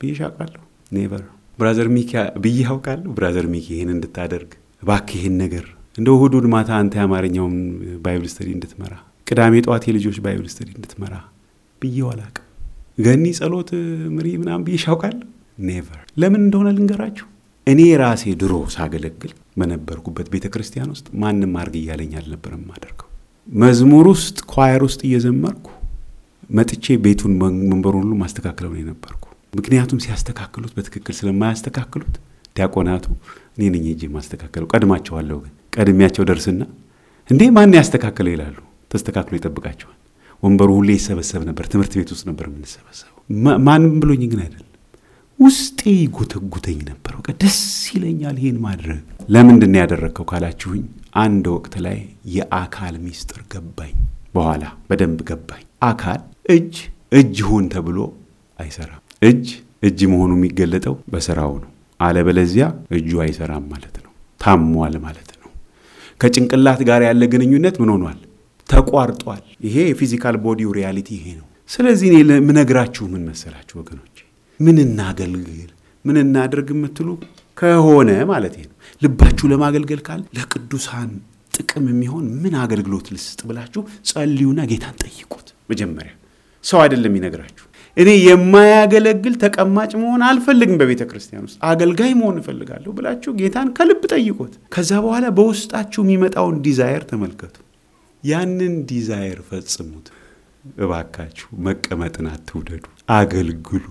ብዬሽ 0.00 0.20
አውቃለሁ። 0.26 0.62
never 0.92 1.24
brother 1.58 1.88
ሚኪ 1.94 2.12
ብዬ 2.42 2.58
አውቃለሁ። 2.70 3.10
brother 3.16 3.46
ሚኪ 3.52 3.66
ይህን 3.74 3.90
እንድታደርግ 3.94 4.50
እባክህ 4.82 5.16
ይህን 5.18 5.36
ነገር 5.42 5.64
እንደ 5.98 6.08
እሑድ 6.16 6.44
ማታ 6.52 6.70
አንተ 6.80 6.94
የአማርኛውን 6.98 7.54
Bible 8.04 8.28
study 8.32 8.48
እንድትመራ፣ 8.56 8.92
ቅዳሜ 9.26 9.54
ጠዋት 9.64 9.84
የልጆች 9.88 10.18
Bible 10.24 10.46
study 10.52 10.68
እንድትመራ 10.74 11.14
ብዬው 11.82 12.06
አላውቅም። 12.12 12.44
ገኒ 12.98 13.24
ጸሎት 13.38 13.70
ምሪ 14.14 14.26
ምናምን 14.42 14.62
ብዬሽ 14.66 14.84
አውቃለሁ። 14.92 15.26
never 15.58 16.00
ለምን 16.22 16.40
እንደሆነ 16.44 16.68
ልንገራችሁ። 16.76 17.26
እኔ 17.66 17.80
ራሴ 18.02 18.22
ድሮ 18.40 18.54
ሳገለግል 18.74 19.32
በነበርኩበት 19.58 20.28
ቤተ 20.34 20.46
ክርስቲያን 20.54 20.92
ውስጥ 20.94 21.06
ማንም 21.22 21.52
አድርግ 21.62 21.74
እያለኝ 21.80 22.12
አልነበረም 22.20 22.62
ማደርገው። 22.70 23.08
መዝሙር 23.48 24.06
ውስጥ 24.12 24.38
choir 24.52 24.82
ውስጥ 24.86 25.00
እየዘመርኩ 25.08 25.66
መጥቼ 26.50 26.96
ቤቱን 27.04 27.32
መንበሩን 27.64 28.02
ሁሉ 28.02 28.14
ማስተካከለው 28.22 28.72
ነው 28.74 28.80
የነበርኩ። 28.82 29.24
ምክንያቱም 29.54 30.00
ሲያስተካክሉት 30.04 30.72
በትክክል 30.76 31.14
ስለማያስተካክሉት 31.18 32.14
ዲያቆናቱ 32.56 33.06
እኔ 33.56 33.64
ነኝ 33.74 33.84
ሄጄ 33.90 34.02
ማስተካከለው። 34.14 34.68
ቀድማቸዋለሁ። 34.72 35.38
ግን 35.44 35.52
ቀድሚያቸው 35.72 36.24
ደርስና 36.28 36.62
እንዴ 37.30 37.42
ማን 37.56 37.74
ያስተካከለው 37.78 38.32
ይላሉ። 38.34 38.56
ተስተካክሎ 38.92 39.34
ይጠብቃቸዋል። 39.38 39.96
ወንበሩ 40.42 40.70
ሁሌ 40.76 40.90
ይሰበሰብ 40.98 41.42
ነበር። 41.48 41.64
ትምህርት 41.72 41.92
ቤት 41.98 42.10
ውስጥ 42.14 42.24
ነበር 42.30 42.44
የምንሰበሰበው። 42.48 43.14
ማንም 43.66 43.94
ብሎኝ 44.02 44.22
ግን 44.32 44.40
አይደለም 44.44 44.64
ውስጤ 45.38 45.80
ይጎተጉተኝ 45.96 46.78
ነበር። 46.88 47.12
በቃ 47.18 47.28
ደስ 47.42 47.58
ይለኛል 47.92 48.36
ይሄን 48.40 48.56
ማድረግ። 48.64 49.02
ለምንድን 49.34 49.70
ነው 49.74 49.80
ያደረግከው 49.82 50.26
ካላችሁኝ፣ 50.30 50.82
አንድ 51.16 51.44
ወቅት 51.54 51.74
ላይ 51.84 51.98
የአካል 52.34 52.94
ሚስጥር 53.04 53.40
ገባኝ። 53.52 53.94
በኋላ 54.34 54.64
በደንብ 54.88 55.20
ገባኝ። 55.30 55.64
አካል 55.82 56.20
እጅ 56.48 56.74
እጅ 57.12 57.36
ሁን 57.48 57.64
ተብሎ 57.74 57.98
አይሰራም። 58.60 59.02
እጅ 59.22 59.46
እጅ 59.82 60.00
መሆኑ 60.12 60.32
የሚገለጠው 60.38 60.94
በስራው 61.12 61.52
ነው። 61.62 61.70
አለበለዚያ 62.00 62.64
እጁ 62.96 63.10
አይሰራም 63.24 63.64
ማለት 63.72 63.96
ነው። 63.98 64.12
ታሟል 64.40 64.94
ማለት 65.06 65.27
ነው። 65.27 65.27
ከጭንቅላት 66.20 66.80
ጋር 66.88 67.00
ያለ 67.06 67.22
ግንኙነት 67.32 67.76
ምን 67.82 67.90
ሆኗል? 67.94 68.18
ተቋርጧል። 68.68 69.42
ይሄ 69.66 69.76
የ 69.88 69.98
physical 69.98 70.36
body 70.44 70.70
ው 70.78 70.85
reality 70.85 71.08
ይሄ 71.18 71.26
ነው። 71.38 71.46
ስለዚህ 71.70 72.08
እኔ 72.12 72.16
ምነግራችሁ 72.48 73.04
ምን 73.12 73.22
መሰላችሁ 73.28 73.74
ወገኖች 73.80 74.16
ምን 74.60 74.76
እናገልግል 74.84 75.70
ምን 76.04 76.16
እናድርግ 76.22 76.68
የምትሉ 76.74 77.08
ከሆነ 77.56 78.10
ማለት 78.30 78.54
ነው 78.60 78.72
ልባችሁ 79.02 79.46
ለማገልገል 79.52 80.00
ካል 80.06 80.20
ለቅዱሳን 80.36 81.10
ጥቅም 81.54 81.86
የሚሆን 81.90 82.24
ምን 82.42 82.54
አገልግሎት 82.62 83.06
ልስጥ 83.14 83.40
ብላችሁ 83.48 83.82
ጸልዩና 84.08 84.60
ጌታን 84.70 84.96
ጠይቁት። 85.02 85.48
መጀመሪያ 85.70 86.12
ሰው 86.64 86.78
አይደለም 86.84 87.16
ይነግራችሁ። 87.18 87.64
እኔ 87.98 88.10
የማያገለግል 88.22 89.34
ተቀማጭ 89.42 89.90
መሆን 90.00 90.20
አልፈልግም፣ 90.26 90.76
በቤተ 90.80 91.02
ክርስቲያን 91.08 91.44
ውስጥ 91.46 91.56
አገልጋይ 91.70 92.12
መሆን 92.18 92.36
እፈልጋለሁ 92.40 92.90
ብላችሁ 92.98 93.30
ጌታን 93.40 93.68
ከልብ 93.78 94.02
ጠይቁት። 94.12 94.52
ከዛ 94.74 94.90
በኋላ 95.04 95.26
በውስጣችሁ 95.38 96.02
የሚመጣውን 96.04 96.56
desire 96.66 97.04
ተመልከቱ። 97.10 97.56
ያንን 98.22 98.74
desire 98.90 99.40
ፈጽሙት። 99.48 100.06
እባካችሁ 100.78 101.48
መቀመጥን 101.66 102.26
አትውደዱ፣ 102.32 102.84
አገልግሉ። 103.14 103.84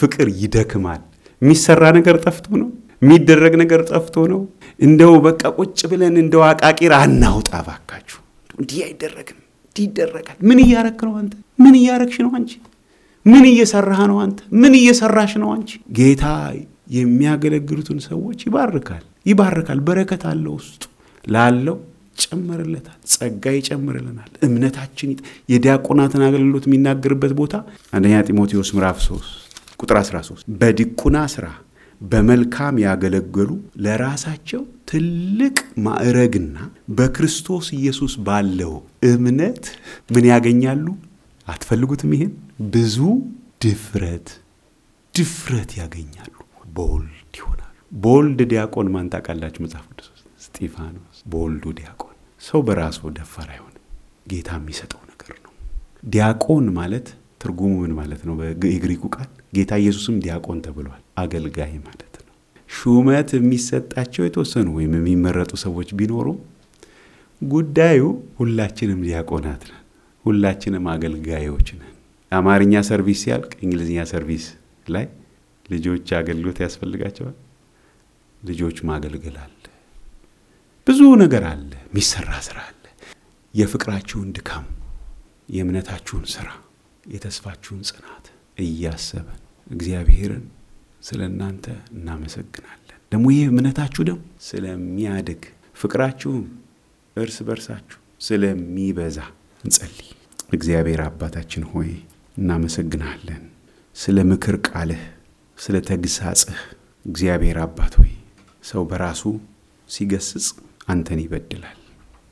ፍቅር 0.00 0.28
ይደክማል። 0.40 1.02
የሚሰራ 1.42 1.84
ነገር 1.98 2.16
ጠፍቶ 2.24 2.46
ነው፣ 2.62 2.68
የሚደረግ 3.02 3.54
ነገር 3.62 3.80
ጠፍቶ 3.90 4.16
ነው። 4.32 4.42
እንደው 4.80 5.14
በቃ 5.26 5.42
ቁጭ 5.58 5.80
ብለን 5.90 6.14
እንደው 6.22 6.42
አቃቂር 6.50 6.92
አናውጣ። 7.00 7.50
እባካችሁ 7.62 8.20
እንዲህ 8.58 8.80
አይደረግም፣ 8.86 9.38
እንዲህ 9.66 9.84
ይደረጋል። 9.86 10.38
ምን 10.48 10.58
እያረክ 10.64 11.00
ነው 11.08 11.14
አንተ? 11.20 11.32
ምን 11.58 11.74
እያረግሽ 11.80 12.18
ነው 12.24 12.32
አንቺ? 12.38 12.52
ምን 13.26 13.44
እየሰራህ 13.50 14.00
ነው 14.10 14.18
አንተ? 14.24 14.38
ምን 14.60 14.72
እየሰራሽ 14.78 15.32
ነው 15.42 15.48
አንቺ? 15.54 15.70
ጌታ 15.98 16.24
የሚያገለግሉትን 16.96 17.98
ሰዎች 18.06 18.38
ይባርካል፣ 18.48 19.02
ይባርካል። 19.26 19.78
በረከት 19.86 20.22
አለው 20.30 20.54
ውስጡ 20.58 20.82
ላለው 21.24 21.76
ይጨመርለታል። 22.16 22.98
ጸጋ 23.12 23.44
ይጨምርልናል። 23.56 24.30
እምነታችን 24.46 25.10
የዲያቆናትን 25.52 26.22
አገልግሎት 26.26 26.64
የሚናገርበት 26.68 27.32
ቦታ 27.40 27.54
አንደኛ 27.92 28.14
ጢሞቴዎስ 28.28 28.70
ምዕራፍ 28.76 28.98
3 29.04 29.32
ቁጥር 29.80 29.96
13 30.02 30.44
በዲቁና 30.60 31.18
ስራ 31.34 31.46
በመልካም 32.00 32.76
ያገለገሉ 32.84 33.50
ለራሳቸው 33.84 34.62
ትልቅ 34.90 35.56
ማዕረግና 35.84 36.56
በክርስቶስ 36.96 37.66
ኢየሱስ 37.78 38.14
ባለው 38.26 38.72
እምነት 39.10 39.64
ምን 40.10 40.24
ያገኛሉ? 40.32 40.86
አትፈልጉትም? 41.46 42.10
ይሄን 42.16 42.32
ብዙ 42.74 42.96
ድፍረት 43.64 44.28
ድፍረት 45.14 45.70
ያገኛሉ። 45.80 46.34
bold 46.76 47.10
ይሆናሉ። 47.38 47.74
bold 47.96 48.38
ዲያቆን 48.52 48.86
ማን 48.94 49.08
ታውቃላችሁ? 49.12 49.60
መጽሐፍ 49.64 49.84
ቅዱስ 49.90 50.08
ውስጥ 50.14 50.24
እስጢፋኖስ 50.40 51.18
bold 51.32 51.53
ኡ 51.53 51.64
ዲያቆን። 51.78 52.14
ሰው 52.40 52.60
በራሱ 52.66 52.98
ደፋር 53.18 53.48
አይሆንም። 53.54 53.82
ጌታ 54.26 54.48
የሚሰጠው 54.58 55.00
ነገር 55.12 55.34
ነው። 55.44 55.52
ዲያቆን 56.06 56.66
ማለት 56.78 57.06
ትርጉሙ 57.40 57.72
ምን 57.82 57.92
ማለት 57.98 58.22
ነው? 58.28 58.34
የግሪኩ 58.70 59.02
ቃል 59.16 59.28
ጌታ 59.54 59.72
ኢየሱስም 59.82 60.16
ዲያቆን 60.24 60.58
ተብሏል። 60.66 61.02
አገልጋይ 61.22 61.72
ማለት 61.86 62.14
ነው። 62.18 62.32
ሹመት 62.70 63.28
የሚሰጣቸው 63.36 64.22
የተወሰኑ 64.24 64.68
ወይም 64.76 64.92
የሚመረጡ 64.98 65.52
ሰዎች 65.64 65.88
ቢኖሩም 65.98 66.38
ጉዳዩ 67.40 68.00
ሁላችንም 68.38 69.00
ዲያቆናት 69.06 69.62
ነን። 69.70 69.80
ሁላችንም 70.24 70.86
አገልጋዮች 70.92 71.68
ነን። 71.78 71.90
አማርኛ 72.32 72.74
service 72.88 73.18
ሲያልቅ 73.22 73.52
እንግሊዝኛ 73.64 74.00
service 74.10 74.44
ላይ 74.86 75.06
ልጆች 75.66 76.06
አገልግሎት 76.18 76.58
ያስፈልጋቸዋል። 76.64 77.36
ልጆች 78.40 78.78
ማገልገል 78.88 79.36
አለ። 79.42 79.50
ብዙ 80.86 81.00
ነገር 81.22 81.44
አለ። 81.50 81.70
የሚሰራ 81.84 82.30
ስራ 82.46 82.58
አለ። 82.66 82.80
የፍቅራችሁን 83.54 84.28
ድካም፣ 84.36 84.66
የእምነታችሁን 85.48 86.24
ስራ፣ 86.34 86.48
የተስፋችሁን 87.06 87.80
ጽናት 87.88 88.26
እያሰበን 88.64 89.40
እግዚአብሔርን 89.66 90.44
ስለ 91.00 91.20
እናንተ 91.30 91.66
እናመሰግናለን። 91.94 92.80
ደግሞ 93.12 93.26
ይህ 93.34 93.46
እምነታችሁ 93.52 94.02
ደግሞ 94.08 94.22
ስለሚያድግ 94.46 95.42
ፍቅራችሁም 95.76 96.44
እርስ 97.16 97.36
በርሳችሁ 97.48 97.98
ስለሚበዛ 98.20 99.18
እንጸልይ። 99.64 100.08
እግዚአብሔር 100.54 101.00
አባታችን 101.06 101.64
ሆይ 101.70 101.90
እናመሰግናለን 102.36 103.42
ስለ 103.96 104.18
ምክር 104.30 104.56
ቃልህ፣ 104.68 105.02
ስለ 105.58 105.76
ተግሳጽህ። 105.88 106.60
እግዚአብሔር 107.06 107.58
አባት 107.64 107.94
ሆይ 108.00 108.12
ሰው 108.64 108.82
በራሱ 108.90 109.22
ሲገስጽ 109.90 110.46
አንተን 110.88 111.20
ይበድላል። 111.24 111.78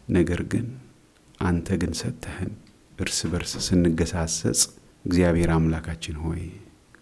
ነገር 0.09 0.41
ግን 0.53 0.67
አንተ 1.41 1.77
ግን 1.83 1.93
ሰጥተህን 2.01 2.53
እርስ 2.99 3.19
በርስ 3.31 3.53
ስንገሳሰጽ 3.67 4.61
እግዚአብሔር 5.05 5.51
አምላካችን 5.55 6.17
ሆይ 6.25 6.43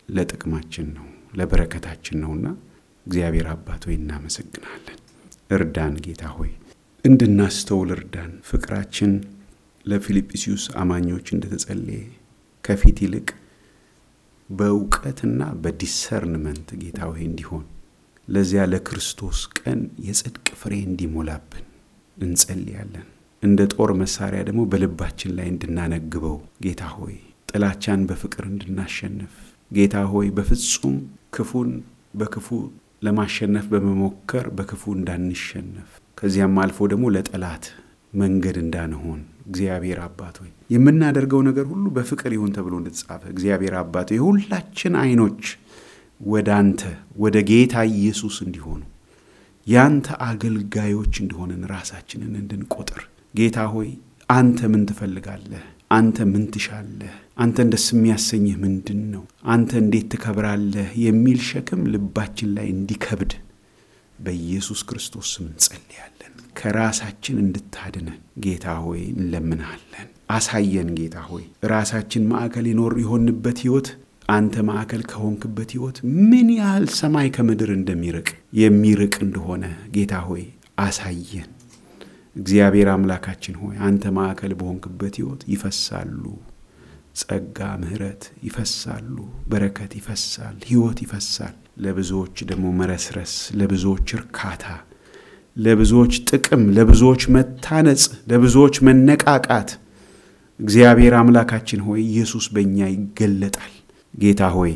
ለጥቅማችን 0.09 0.87
ነው 0.97 1.07
ለበረከታችን 1.39 2.19
ነውና 2.23 2.47
እግዚአብሔር 3.07 3.47
አባት 3.53 3.83
ሆይ 3.87 3.97
እናመሰግናለን። 3.99 4.99
እርዳን 5.51 5.95
ጌታ 6.05 6.25
ሆይ 6.37 6.51
እንድናስተውል 7.05 7.91
እርዳን። 7.97 8.33
ፍቅራችን 8.49 9.13
ለፊልጵስዩስ 9.91 10.65
አማኞች 10.81 11.27
እንደተጸለየ 11.35 12.03
ከፊት 12.65 12.99
ይልቅ 13.05 13.29
በእውቀትና 14.51 15.43
በ 15.63 15.79
discernment 15.79 16.69
ጌታ 16.83 17.01
ሆይ 17.11 17.23
እንዲሆን 17.29 17.65
ለዚያ 18.29 18.63
ለክርስቶስ 18.73 19.39
ቀን 19.59 19.79
የጽድቅ 20.07 20.47
ፍሬ 20.61 20.75
እንዲሞላብን 20.89 21.67
እንጸልያለን። 22.19 23.07
እንደ 23.43 23.61
ጦር 23.75 23.91
መሳሪያ 24.01 24.41
ደግሞ 24.49 24.63
በልባችን 24.73 25.35
ላይ 25.39 25.47
እንድናነግበው 25.53 26.37
ጌታ 26.65 26.83
ሆይ 26.97 27.17
ጥላቻን 27.51 28.03
በፍቅር 28.09 28.45
እንድናሸንፍ 28.51 29.33
ጌታ 29.71 29.97
ሆይ 30.13 30.29
በፍጹም 30.37 30.97
ክፉን 31.37 31.71
በክፉ 32.21 32.47
ለማሸነፍ 33.07 33.67
በመሞከር 33.73 34.47
በክፉ 34.59 34.83
እንዳንሸነፍ 34.97 35.91
ከዚያም 36.19 36.59
አልፎ 36.63 36.89
ደግሞ 36.93 37.07
ለጠላት 37.15 37.67
መንገድ 38.13 38.57
እንዳንሆን 38.63 39.21
እግዚአብሔር 39.51 39.99
አባት 40.07 40.37
ሆይ 40.43 40.51
የምናደርገው 40.71 41.41
ነገር 41.49 41.67
ሁሉ 41.73 41.87
በፍቅር 41.97 42.33
ይሁን 42.37 42.53
ተብሎ 42.57 42.75
እንደተጻፈ 42.81 43.23
እግዚአብሔር 43.33 43.75
አባት 43.81 44.11
ሆይ 44.13 44.19
የሁላችን 44.21 44.95
ዓይኖች 45.03 45.43
ወደ 46.27 46.49
አንተ 46.61 46.83
ወደ 47.19 47.37
ጌታ 47.51 47.75
ኢየሱስ 47.95 48.37
እንዲሆኑ 48.47 48.81
ያንተ 49.67 50.07
አገልጋዮች 50.27 51.15
እንደሆንን 51.23 51.63
ራሳችንን 51.73 52.33
እንድንቆጥር 52.41 53.03
ጌታ 53.35 53.59
ሆይ 53.75 53.91
አንተ 54.29 54.61
ምን 54.73 54.83
ትፈልጋለህ? 54.89 55.63
አንተ 55.91 56.27
ምን 56.33 56.45
ትሻለህ? 56.53 57.15
አንተን 57.37 57.69
ደስ 57.73 57.87
የሚያሰኝህ 57.93 58.57
ምንድን 58.65 59.01
ነው? 59.15 59.23
አንተ 59.55 59.71
እንዴት 59.83 60.07
ትከብራለህ? 60.13 60.89
የሚል 61.05 61.39
ሸክም 61.49 61.83
ልባችን 61.93 62.51
ላይ 62.57 62.67
እንዲከብድ 62.75 63.33
በኢየሱስ 64.19 64.81
ክርስቶስ 64.89 65.29
ስም 65.35 65.47
እንጸልያለን። 65.47 66.10
ከራሳችን 66.61 67.37
እንድታድነን 67.43 68.17
ጌታ 68.45 68.67
ሆይ 68.85 69.03
እንለምንሃለን። 69.15 70.09
አሳየን 70.31 70.91
ጌታ 70.99 71.19
ሆይ 71.29 71.45
ራሳችን 71.71 72.29
ማዕከል 72.33 72.67
ይኖር 72.71 72.95
የሆንበት 73.03 73.61
ሕይወት 73.65 73.89
አንተ 74.29 74.57
ማዕከል 74.69 75.03
ከሆንክበት 75.11 75.71
ሕይወት 75.75 75.97
ምን 76.29 76.49
ያህል 76.59 76.85
ሰማይ 76.99 77.29
ከምድር 77.37 77.71
እንደሚርቅ 77.77 78.29
የሚርቅ 78.61 79.15
እንደሆነ 79.27 79.65
ጌታ 79.97 80.15
ሆይ 80.29 80.45
አሳየን። 80.79 81.49
እግዚአብሔር 82.37 82.89
አምላካችን 82.93 83.57
ሆይ 83.61 83.77
አንተ 83.87 84.13
ማዕከል 84.19 84.53
በሆንክበት 84.59 85.15
ሕይወት 85.21 85.43
ይፈሳሉ 85.53 86.23
ጸጋ፣ 87.21 87.59
ምሕረት 87.81 88.23
ይፈሳሉ፣ 88.47 89.17
በረከት 89.51 89.93
ይፈሳል፣ 89.99 90.57
ሕይወት 90.69 90.99
ይፈሳል። 91.05 91.57
ለብዙዎች 91.85 92.37
ደግሞ 92.51 92.67
መረስረስ፣ 92.81 93.33
ለብዙዎች 93.59 94.09
እርካታ፣ 94.19 94.65
ለብዙዎች 95.61 96.15
ጥቅም፣ 96.31 96.63
ለብዙዎች 96.77 97.23
መታነጽ፣ 97.35 98.03
ለብዙዎች 98.31 98.77
መነቃቃት። 98.87 99.71
እግዚአብሔር 100.61 101.15
አምላካችን 101.21 101.81
ሆይ 101.87 102.01
ኢየሱስ 102.07 102.47
በእኛ 102.55 102.79
ይገለጣል። 102.93 103.75
ጌታ 104.15 104.43
ሆይ 104.57 104.73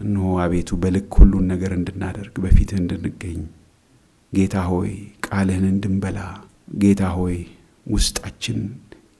እነሆ 0.00 0.32
አቤቱ 0.44 0.70
በልክ 0.82 1.12
ሁሉን 1.18 1.44
ነገር 1.52 1.72
እንድናደርግ 1.76 2.34
በፊትህ 2.44 2.78
እንድንገኝ። 2.82 3.40
ጌታ 4.32 4.56
ሆይ 4.70 4.90
ቃልህን 5.26 5.66
እንድንበላ። 5.72 6.18
ጌታ 6.78 7.02
ሆይ 7.16 7.36
ውስጣችን 7.86 8.58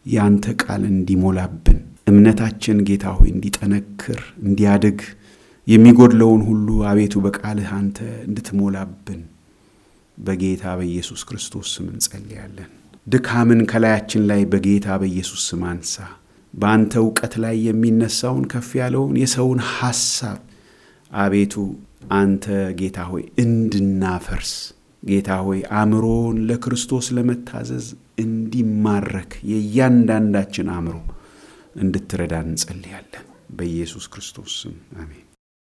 ያንተ 0.06 0.46
ቃል 0.62 0.82
እንዲሞላብን 0.90 1.78
እምነታችን 2.06 2.76
ጌታ 2.88 3.06
ሆይ 3.16 3.28
እንዲጠነክር 3.34 4.18
እንዲያድግ 4.42 4.98
የሚጎድለውን 5.66 6.42
ሁሉ 6.48 6.68
አቤቱ 6.90 7.14
በቃልህ 7.24 7.70
አንተ 7.78 7.98
እንድትሞላብን 8.26 9.22
በጌታ 10.18 10.64
በኢየሱስ 10.78 11.22
ክርስቶስ 11.28 11.66
ስም 11.74 11.86
እንጸልያለን። 11.92 12.70
ድካምን 13.06 13.60
ከላያችን 13.70 14.22
ላይ 14.30 14.42
በጌታ 14.52 14.96
በኢየሱስ 15.00 15.42
ስም 15.50 15.62
አንሳ። 15.70 15.96
በአንተ 16.54 16.92
እውቀት 17.02 17.34
ላይ 17.44 17.56
የሚነሳውን 17.66 18.44
ከፍ 18.52 18.70
ያለውን 18.80 19.14
የሰውን 19.22 19.60
ሐሳብ 19.72 20.38
አቤቱ 21.10 21.54
አንተ 22.14 22.44
ጌታ 22.80 22.98
ሆይ 23.10 23.24
እንድናፈርስ 23.44 24.52
ጌታ 25.02 25.30
ሆይ 25.46 25.60
አእምሮን 25.78 26.36
ለክርስቶስ 26.48 27.06
ለመታዘዝ 27.16 27.86
እንዲማረክ 28.24 29.32
የእያንዳንዳችን 29.50 30.70
አእምሮ 30.74 30.96
እንድትረዳ 31.82 32.34
እንጸልያለን። 32.46 33.24
በኢየሱስ 33.56 34.06
ክርስቶስ 34.12 34.52
ስም 34.62 34.74
አሜን። 34.96 35.25